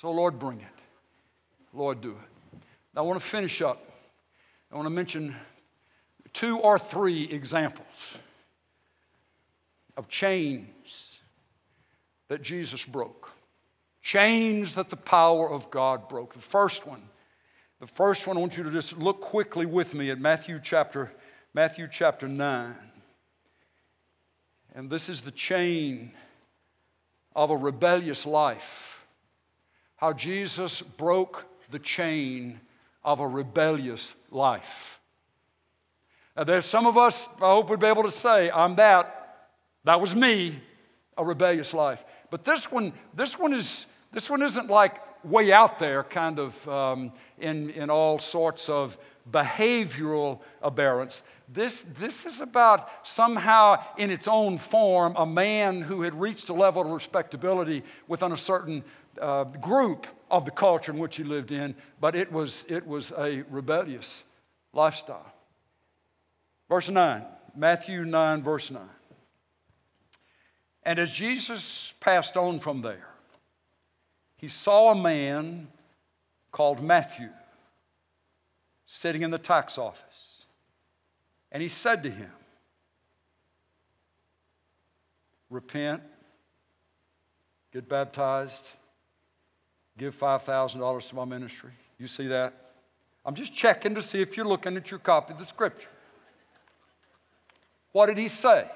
[0.00, 0.66] So, Lord, bring it.
[1.74, 2.58] Lord, do it.
[2.94, 3.84] Now, I want to finish up.
[4.72, 5.36] I want to mention
[6.32, 7.86] two or three examples
[9.96, 11.20] of chains
[12.28, 13.32] that Jesus broke.
[14.02, 16.32] Chains that the power of God broke.
[16.32, 17.02] The first one,
[17.80, 21.12] the first one, I want you to just look quickly with me at Matthew chapter,
[21.54, 22.74] Matthew chapter 9.
[24.74, 26.12] And this is the chain
[27.34, 29.04] of a rebellious life.
[29.96, 32.60] How Jesus broke the chain
[33.04, 35.00] of a rebellious life.
[36.36, 39.19] Now, there's some of us, I hope we'd be able to say, I'm that.
[39.84, 40.56] That was me,
[41.16, 42.04] a rebellious life.
[42.30, 46.68] But this one, this one is this one isn't like way out there, kind of
[46.68, 48.98] um, in, in all sorts of
[49.30, 51.22] behavioral aberrance.
[51.48, 56.52] This, this is about somehow, in its own form, a man who had reached a
[56.52, 58.84] level of respectability within a certain
[59.20, 63.12] uh, group of the culture in which he lived in, but it was, it was
[63.18, 64.24] a rebellious
[64.72, 65.32] lifestyle.
[66.68, 67.24] Verse 9,
[67.56, 68.80] Matthew 9, verse 9.
[70.82, 73.06] And as Jesus passed on from there,
[74.36, 75.68] he saw a man
[76.50, 77.28] called Matthew
[78.86, 80.46] sitting in the tax office.
[81.52, 82.30] And he said to him,
[85.50, 86.00] Repent,
[87.72, 88.70] get baptized,
[89.98, 91.72] give $5,000 to my ministry.
[91.98, 92.54] You see that?
[93.26, 95.88] I'm just checking to see if you're looking at your copy of the scripture.
[97.92, 98.70] What did he say?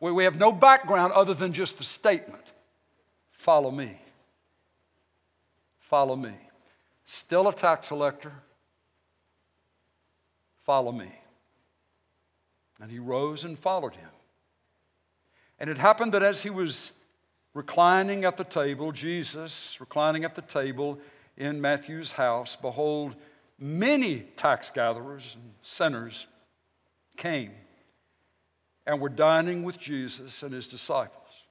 [0.00, 2.42] We have no background other than just the statement
[3.32, 4.00] follow me.
[5.78, 6.34] Follow me.
[7.04, 8.32] Still a tax collector,
[10.70, 11.10] Follow me.
[12.80, 14.08] And he rose and followed him.
[15.58, 16.92] And it happened that as he was
[17.54, 21.00] reclining at the table, Jesus reclining at the table
[21.36, 23.16] in Matthew's house, behold,
[23.58, 26.26] many tax gatherers and sinners
[27.16, 27.50] came
[28.90, 31.44] and were dining with Jesus and his disciples.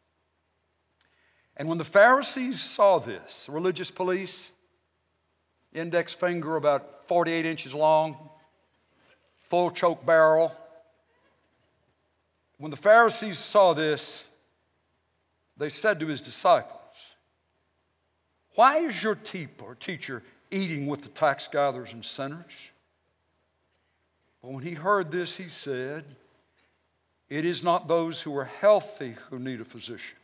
[1.55, 4.51] And when the Pharisees saw this, religious police,
[5.71, 8.17] index finger about 48 inches long,
[9.47, 10.53] full choke barrel,
[12.57, 14.25] when the Pharisees saw this,
[15.55, 16.75] they said to his disciples,
[18.55, 22.51] Why is your teacher eating with the tax gatherers and sinners?
[24.41, 26.03] But when he heard this, he said,
[27.29, 30.17] It is not those who are healthy who need a physician,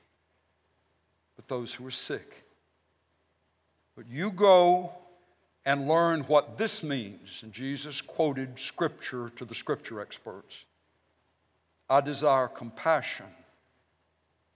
[1.36, 2.44] but those who are sick.
[3.96, 4.92] But you go
[5.66, 7.42] and learn what this means.
[7.42, 10.56] And Jesus quoted scripture to the scripture experts
[11.88, 13.28] I desire compassion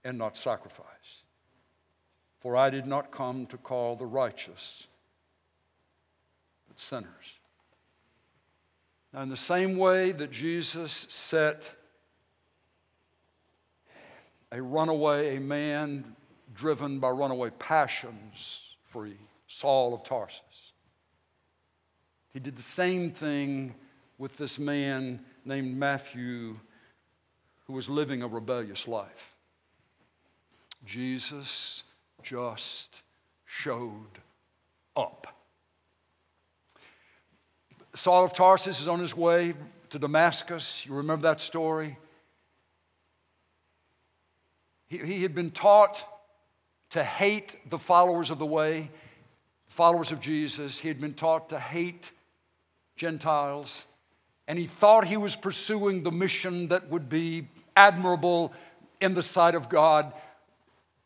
[0.04, 0.86] and not sacrifice.
[2.40, 4.88] For I did not come to call the righteous,
[6.66, 7.06] but sinners.
[9.12, 11.70] Now, in the same way that Jesus set
[14.52, 16.16] a runaway, a man
[16.54, 20.40] driven by runaway passions free, Saul of Tarsus,
[22.32, 23.74] he did the same thing
[24.18, 26.56] with this man named Matthew
[27.66, 29.34] who was living a rebellious life.
[30.84, 31.84] Jesus
[32.22, 33.02] just
[33.46, 34.18] showed
[34.96, 35.26] up.
[37.94, 39.54] Saul of Tarsus is on his way
[39.90, 40.86] to Damascus.
[40.86, 41.96] You remember that story?
[44.90, 46.04] He, he had been taught
[46.90, 48.90] to hate the followers of the way,
[49.68, 50.78] followers of Jesus.
[50.78, 52.10] He had been taught to hate
[52.96, 53.86] Gentiles.
[54.46, 58.52] And he thought he was pursuing the mission that would be admirable
[59.00, 60.12] in the sight of God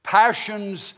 [0.05, 0.95] passions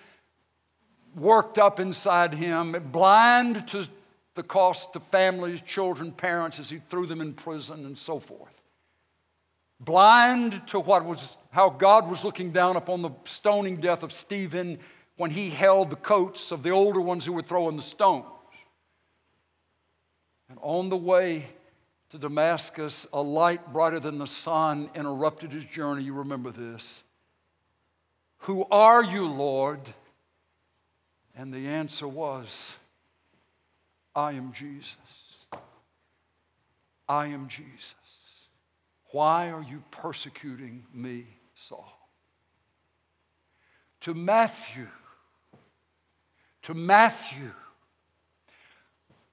[1.14, 3.88] worked up inside him, blind to
[4.34, 8.55] the cost to families, children, parents as he threw them in prison and so forth.
[9.78, 14.78] Blind to what was how God was looking down upon the stoning death of Stephen
[15.16, 18.26] when he held the coats of the older ones who were throwing the stones.
[20.48, 21.46] And on the way
[22.10, 26.04] to Damascus, a light brighter than the sun interrupted his journey.
[26.04, 27.04] You remember this.
[28.40, 29.80] Who are you, Lord?
[31.34, 32.74] And the answer was,
[34.14, 35.46] I am Jesus.
[37.08, 37.94] I am Jesus.
[39.16, 41.90] Why are you persecuting me, Saul?
[44.02, 44.88] To Matthew,
[46.64, 47.50] to Matthew,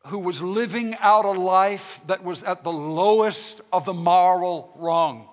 [0.05, 5.27] who was living out a life that was at the lowest of the moral rung,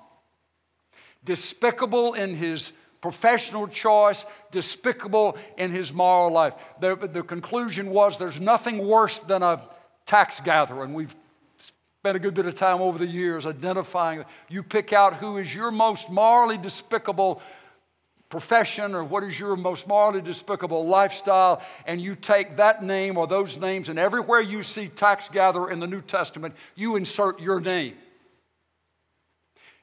[1.25, 6.55] despicable in his professional choice, despicable in his moral life.
[6.81, 9.61] The, the conclusion was there's nothing worse than a
[10.07, 11.15] tax gatherer, and we've
[12.01, 14.25] spent a good bit of time over the years identifying.
[14.49, 17.43] You pick out who is your most morally despicable
[18.31, 23.27] profession or what is your most morally despicable lifestyle, and you take that name or
[23.27, 27.61] those names, and everywhere you see tax gatherer in the New Testament, you insert your
[27.61, 27.95] name.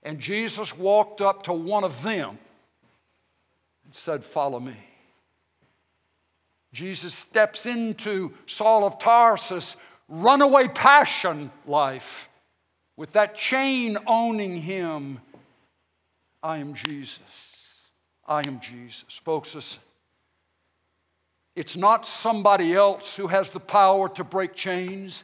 [0.02, 2.40] And Jesus walked up to one of them
[3.86, 4.78] and said, Follow me.
[6.74, 9.78] Jesus steps into Saul of Tarsus'
[10.10, 12.30] runaway passion life
[12.96, 15.20] with that chain owning him.
[16.42, 17.22] I am Jesus.
[18.26, 19.20] I am Jesus.
[19.24, 19.80] Folks,
[21.56, 25.24] it's not somebody else who has the power to break chains.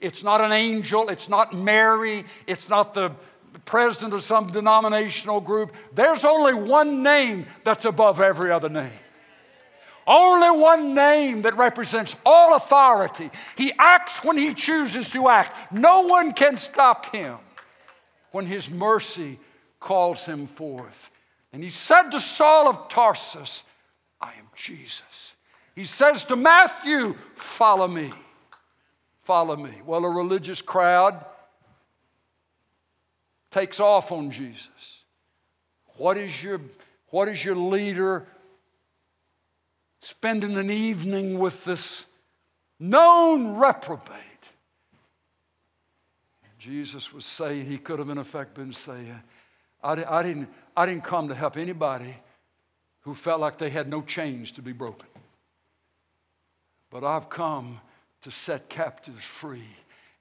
[0.00, 1.08] It's not an angel.
[1.08, 2.24] It's not Mary.
[2.46, 3.12] It's not the
[3.64, 5.72] president of some denominational group.
[5.94, 8.90] There's only one name that's above every other name.
[10.06, 13.30] Only one name that represents all authority.
[13.56, 15.72] He acts when he chooses to act.
[15.72, 17.38] No one can stop him
[18.32, 19.38] when his mercy
[19.80, 21.10] calls him forth.
[21.52, 23.62] And he said to Saul of Tarsus,
[24.20, 25.34] I am Jesus.
[25.74, 28.12] He says to Matthew, Follow me.
[29.22, 29.80] Follow me.
[29.86, 31.24] Well, a religious crowd
[33.50, 34.68] takes off on Jesus.
[35.96, 36.60] What is your,
[37.08, 38.26] what is your leader
[40.04, 42.04] spending an evening with this
[42.78, 44.20] known reprobate?
[46.58, 49.14] Jesus was saying, he could have in effect been saying,
[49.82, 52.16] I, I, didn't, I didn't come to help anybody
[53.00, 55.08] who felt like they had no chains to be broken.
[56.90, 57.80] But I've come
[58.22, 59.68] to set captives free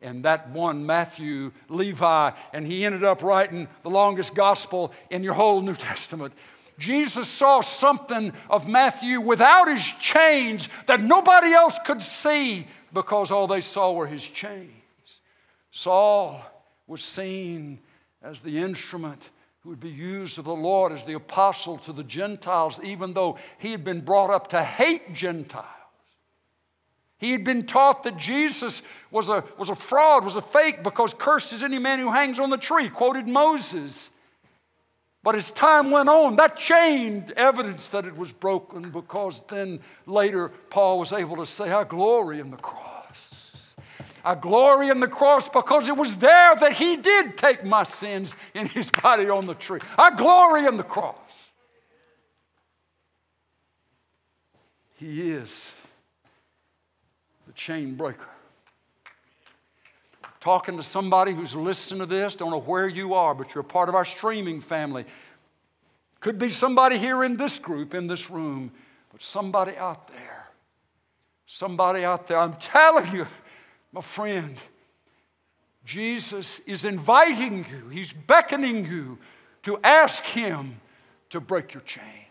[0.04, 5.34] and that one, Matthew, Levi, and he ended up writing the longest gospel in your
[5.34, 6.34] whole New Testament.
[6.78, 13.47] Jesus saw something of Matthew without his chains that nobody else could see because all
[13.47, 14.71] they saw were his chains.
[15.71, 16.41] Saul
[16.88, 17.80] was seen
[18.21, 19.30] as the instrument
[19.61, 23.38] who would be used of the Lord as the apostle to the Gentiles, even though
[23.57, 25.65] he had been brought up to hate Gentiles.
[27.17, 31.13] He had been taught that Jesus was a, was a fraud, was a fake, because
[31.13, 34.09] cursed is any man who hangs on the tree, quoted Moses.
[35.24, 40.49] But as time went on, that chained evidence that it was broken because then later
[40.69, 42.84] Paul was able to say, I glory in the cross.
[44.26, 48.36] I glory in the cross because it was there that he did take my sins
[48.53, 49.80] in his body on the tree.
[49.97, 51.15] I glory in the cross.
[54.95, 55.74] He is
[57.47, 58.33] the chain breaker.
[60.44, 63.64] Talking to somebody who's listening to this, don't know where you are, but you're a
[63.64, 65.06] part of our streaming family.
[66.20, 68.70] Could be somebody here in this group, in this room,
[69.10, 70.50] but somebody out there.
[71.46, 72.39] Somebody out there.
[72.39, 73.26] I'm telling you,
[73.94, 74.58] my friend,
[75.86, 79.20] Jesus is inviting you, He's beckoning you
[79.62, 80.82] to ask Him
[81.30, 82.22] to break your chain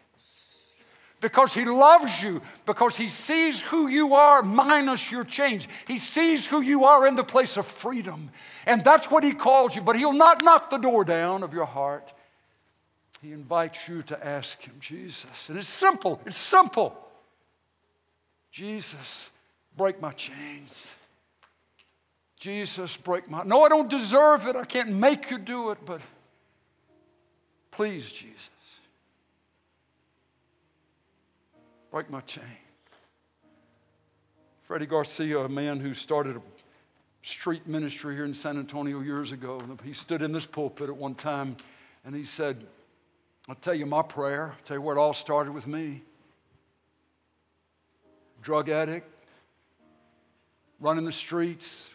[1.23, 5.66] because He loves you, because He sees who you are minus your chains.
[5.87, 8.31] He sees who you are in the place of freedom.
[8.66, 9.83] And that's what He calls you.
[9.83, 12.12] But He'll not knock the door down of your heart.
[13.23, 15.49] He invites you to ask Him, Jesus.
[15.49, 16.99] And it's simple, it's simple.
[18.51, 19.31] Jesus,
[19.77, 20.93] break my chains.
[22.39, 23.45] Jesus, break my.
[23.45, 24.57] No, I don't deserve it.
[24.57, 26.01] I can't make you do it, but
[27.70, 28.51] please, Jesus.
[31.93, 32.43] Break my chain.
[34.62, 36.40] Freddie Garcia, a man who started a
[37.22, 41.14] street ministry here in San Antonio years ago, he stood in this pulpit at one
[41.14, 41.55] time
[42.07, 42.64] and he said,
[43.47, 46.01] I'll tell you my prayer, I'll tell you where it all started with me.
[48.40, 49.07] Drug addict,
[50.80, 51.95] running the streets,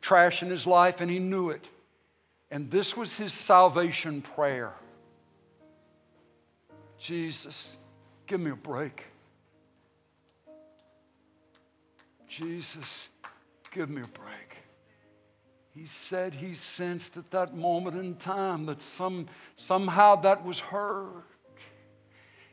[0.00, 1.66] trash in his life, and he knew it.
[2.52, 4.72] And this was his salvation prayer
[6.98, 7.76] Jesus,
[8.28, 9.04] give me a break.
[12.28, 13.10] Jesus,
[13.72, 14.56] give me a break.
[15.74, 21.22] He said he sensed at that moment in time that some, somehow that was heard.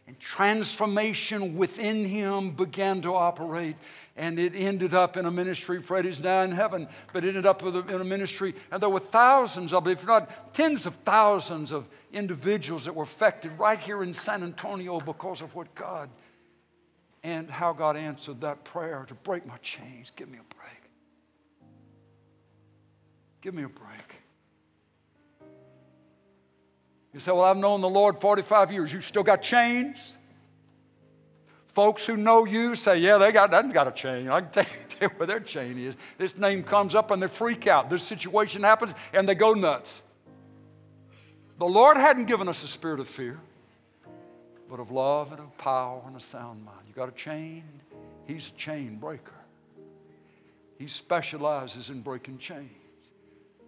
[0.06, 3.78] And transformation within him began to operate.
[4.18, 5.82] And it ended up in a ministry.
[5.82, 8.54] Fred is now in heaven, but ended up in a ministry.
[8.70, 13.04] And there were thousands, I believe, if not tens of thousands of individuals that were
[13.04, 16.10] affected right here in San Antonio because of what God
[17.24, 20.12] and how God answered that prayer to break my chains.
[20.12, 20.74] Give me a break.
[23.42, 23.90] Give me a break.
[27.14, 28.92] You say, Well, I've known the Lord 45 years.
[28.92, 30.16] You still got chains?
[31.74, 34.28] Folks who know you say, Yeah, they got, they got a chain.
[34.30, 34.66] I can tell
[35.02, 35.96] you where their chain is.
[36.18, 37.90] This name comes up and they freak out.
[37.90, 40.02] This situation happens and they go nuts.
[41.60, 43.40] The Lord hadn't given us a spirit of fear
[44.74, 46.80] but of love and of power and a sound mind.
[46.88, 47.64] You got a chain?
[48.26, 49.36] He's a chain breaker.
[50.80, 52.72] He specializes in breaking chains.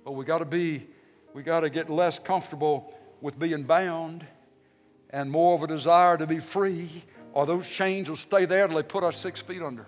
[0.04, 0.88] But we got to be,
[1.36, 2.92] we got to get less comfortable
[3.22, 4.26] with being bound
[5.12, 7.04] and more of a desire to be free,
[7.34, 9.86] or those chains will stay there till they put us six feet under.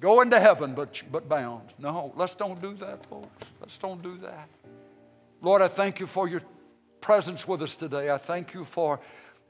[0.00, 1.72] Go into heaven, but, but bound.
[1.78, 3.46] No, let's don't do that, folks.
[3.58, 4.50] Let's don't do that.
[5.40, 6.42] Lord, I thank you for your
[7.00, 8.10] presence with us today.
[8.10, 9.00] I thank you for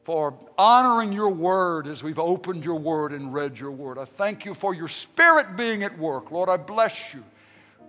[0.04, 3.98] for honoring your word as we've opened your word and read your word.
[3.98, 6.30] I thank you for your spirit being at work.
[6.30, 7.22] Lord, I bless you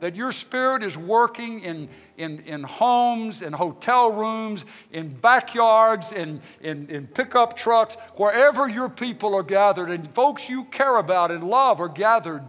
[0.02, 1.88] that your spirit is working in,
[2.18, 8.90] in, in homes, in hotel rooms, in backyards, in, in, in pickup trucks, wherever your
[8.90, 9.92] people are gathered.
[9.92, 12.44] And folks you care about and love are gathered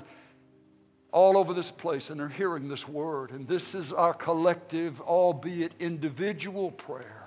[1.13, 3.31] all over this place and are hearing this word.
[3.31, 7.22] And this is our collective, albeit individual prayer.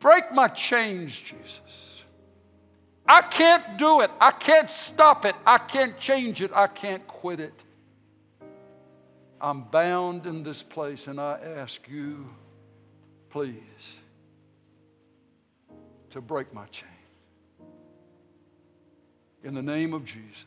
[0.00, 1.60] Break my chains, Jesus.
[3.06, 4.10] I can't do it.
[4.20, 5.34] I can't stop it.
[5.46, 6.50] I can't change it.
[6.54, 7.64] I can't quit it.
[9.40, 12.28] I'm bound in this place, and I ask you,
[13.30, 13.54] please,
[16.10, 16.88] to break my chain.
[19.42, 20.44] In the name of Jesus.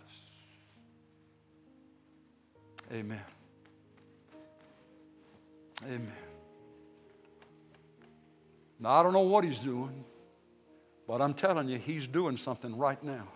[2.91, 3.22] Amen.
[5.86, 6.23] Amen.
[8.84, 10.04] Now, I don't know what he's doing,
[11.08, 13.30] but I'm telling you, he's doing something right now.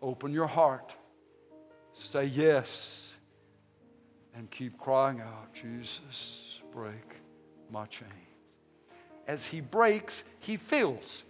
[0.00, 0.94] Open your heart,
[1.92, 3.12] say yes
[4.34, 7.16] and keep crying out, Jesus, break
[7.70, 8.08] my chain.
[9.26, 11.22] As he breaks, he fills.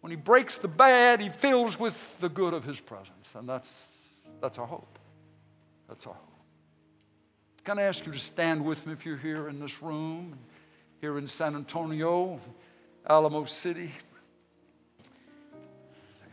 [0.00, 3.30] When he breaks the bad, he fills with the good of his presence.
[3.34, 4.08] And that's,
[4.40, 4.98] that's our hope.
[5.86, 6.26] That's our hope.
[7.64, 10.38] Can I ask you to stand with me if you're here in this room,
[11.00, 12.38] here in San Antonio,
[13.08, 13.90] Alamo City?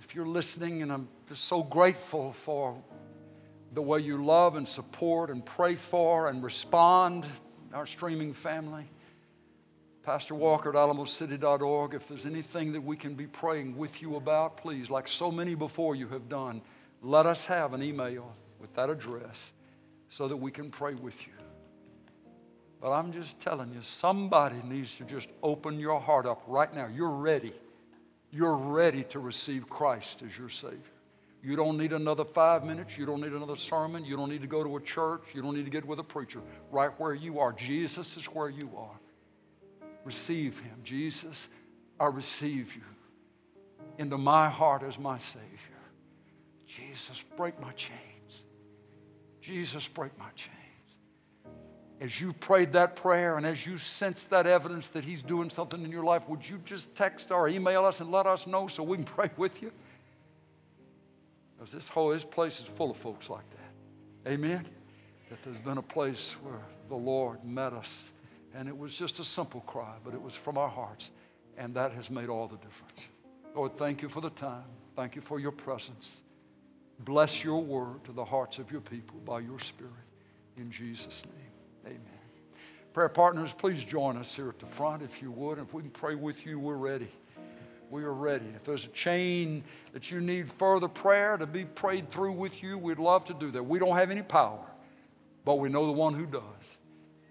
[0.04, 2.76] If you're listening, and I'm just so grateful for
[3.74, 7.26] the way you love and support and pray for and respond,
[7.74, 8.86] our streaming family.
[10.04, 11.94] Pastor Walker at alamocity.org.
[11.94, 15.56] If there's anything that we can be praying with you about, please, like so many
[15.56, 16.62] before you have done,
[17.02, 19.52] let us have an email with that address
[20.10, 21.34] so that we can pray with you.
[22.82, 26.88] But I'm just telling you, somebody needs to just open your heart up right now.
[26.88, 27.54] You're ready.
[28.32, 30.82] You're ready to receive Christ as your Savior.
[31.42, 32.98] You don't need another five minutes.
[32.98, 34.04] You don't need another sermon.
[34.04, 35.22] You don't need to go to a church.
[35.34, 36.42] You don't need to get with a preacher.
[36.72, 39.00] Right where you are, Jesus is where you are.
[40.04, 40.76] Receive Him.
[40.84, 41.48] Jesus,
[42.00, 42.82] I receive you
[43.98, 45.48] into my heart as my Savior.
[46.66, 48.44] Jesus, break my chains.
[49.42, 50.57] Jesus, break my chains.
[52.00, 55.84] As you prayed that prayer and as you sense that evidence that He's doing something
[55.84, 58.84] in your life, would you just text or email us and let us know so
[58.84, 59.72] we can pray with you?
[61.58, 64.32] Because this whole this place is full of folks like that.
[64.32, 64.66] Amen?
[65.30, 68.12] That there's been a place where the Lord met us
[68.58, 71.12] and it was just a simple cry, but it was from our hearts.
[71.58, 73.02] And that has made all the difference.
[73.56, 74.64] Lord, thank you for the time.
[74.96, 76.22] Thank you for your presence.
[77.00, 79.94] Bless your word to the hearts of your people by your Spirit.
[80.58, 81.37] In Jesus' name,
[81.88, 82.02] amen.
[82.94, 85.60] Prayer partners, please join us here at the front if you would.
[85.60, 87.10] If we can pray with you, we're ready.
[87.90, 88.48] We are ready.
[88.56, 89.64] If there's a chain
[89.94, 93.52] that you need further prayer to be prayed through with you, we'd love to do
[93.52, 93.64] that.
[93.64, 94.66] We don't have any power,
[95.46, 96.42] but we know the one who does.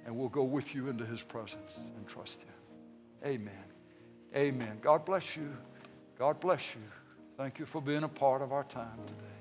[0.07, 2.55] And we'll go with you into his presence and trust him.
[3.25, 3.53] Amen.
[4.35, 4.79] Amen.
[4.81, 5.53] God bless you.
[6.19, 6.83] God bless you.
[7.37, 9.36] Thank you for being a part of our time today.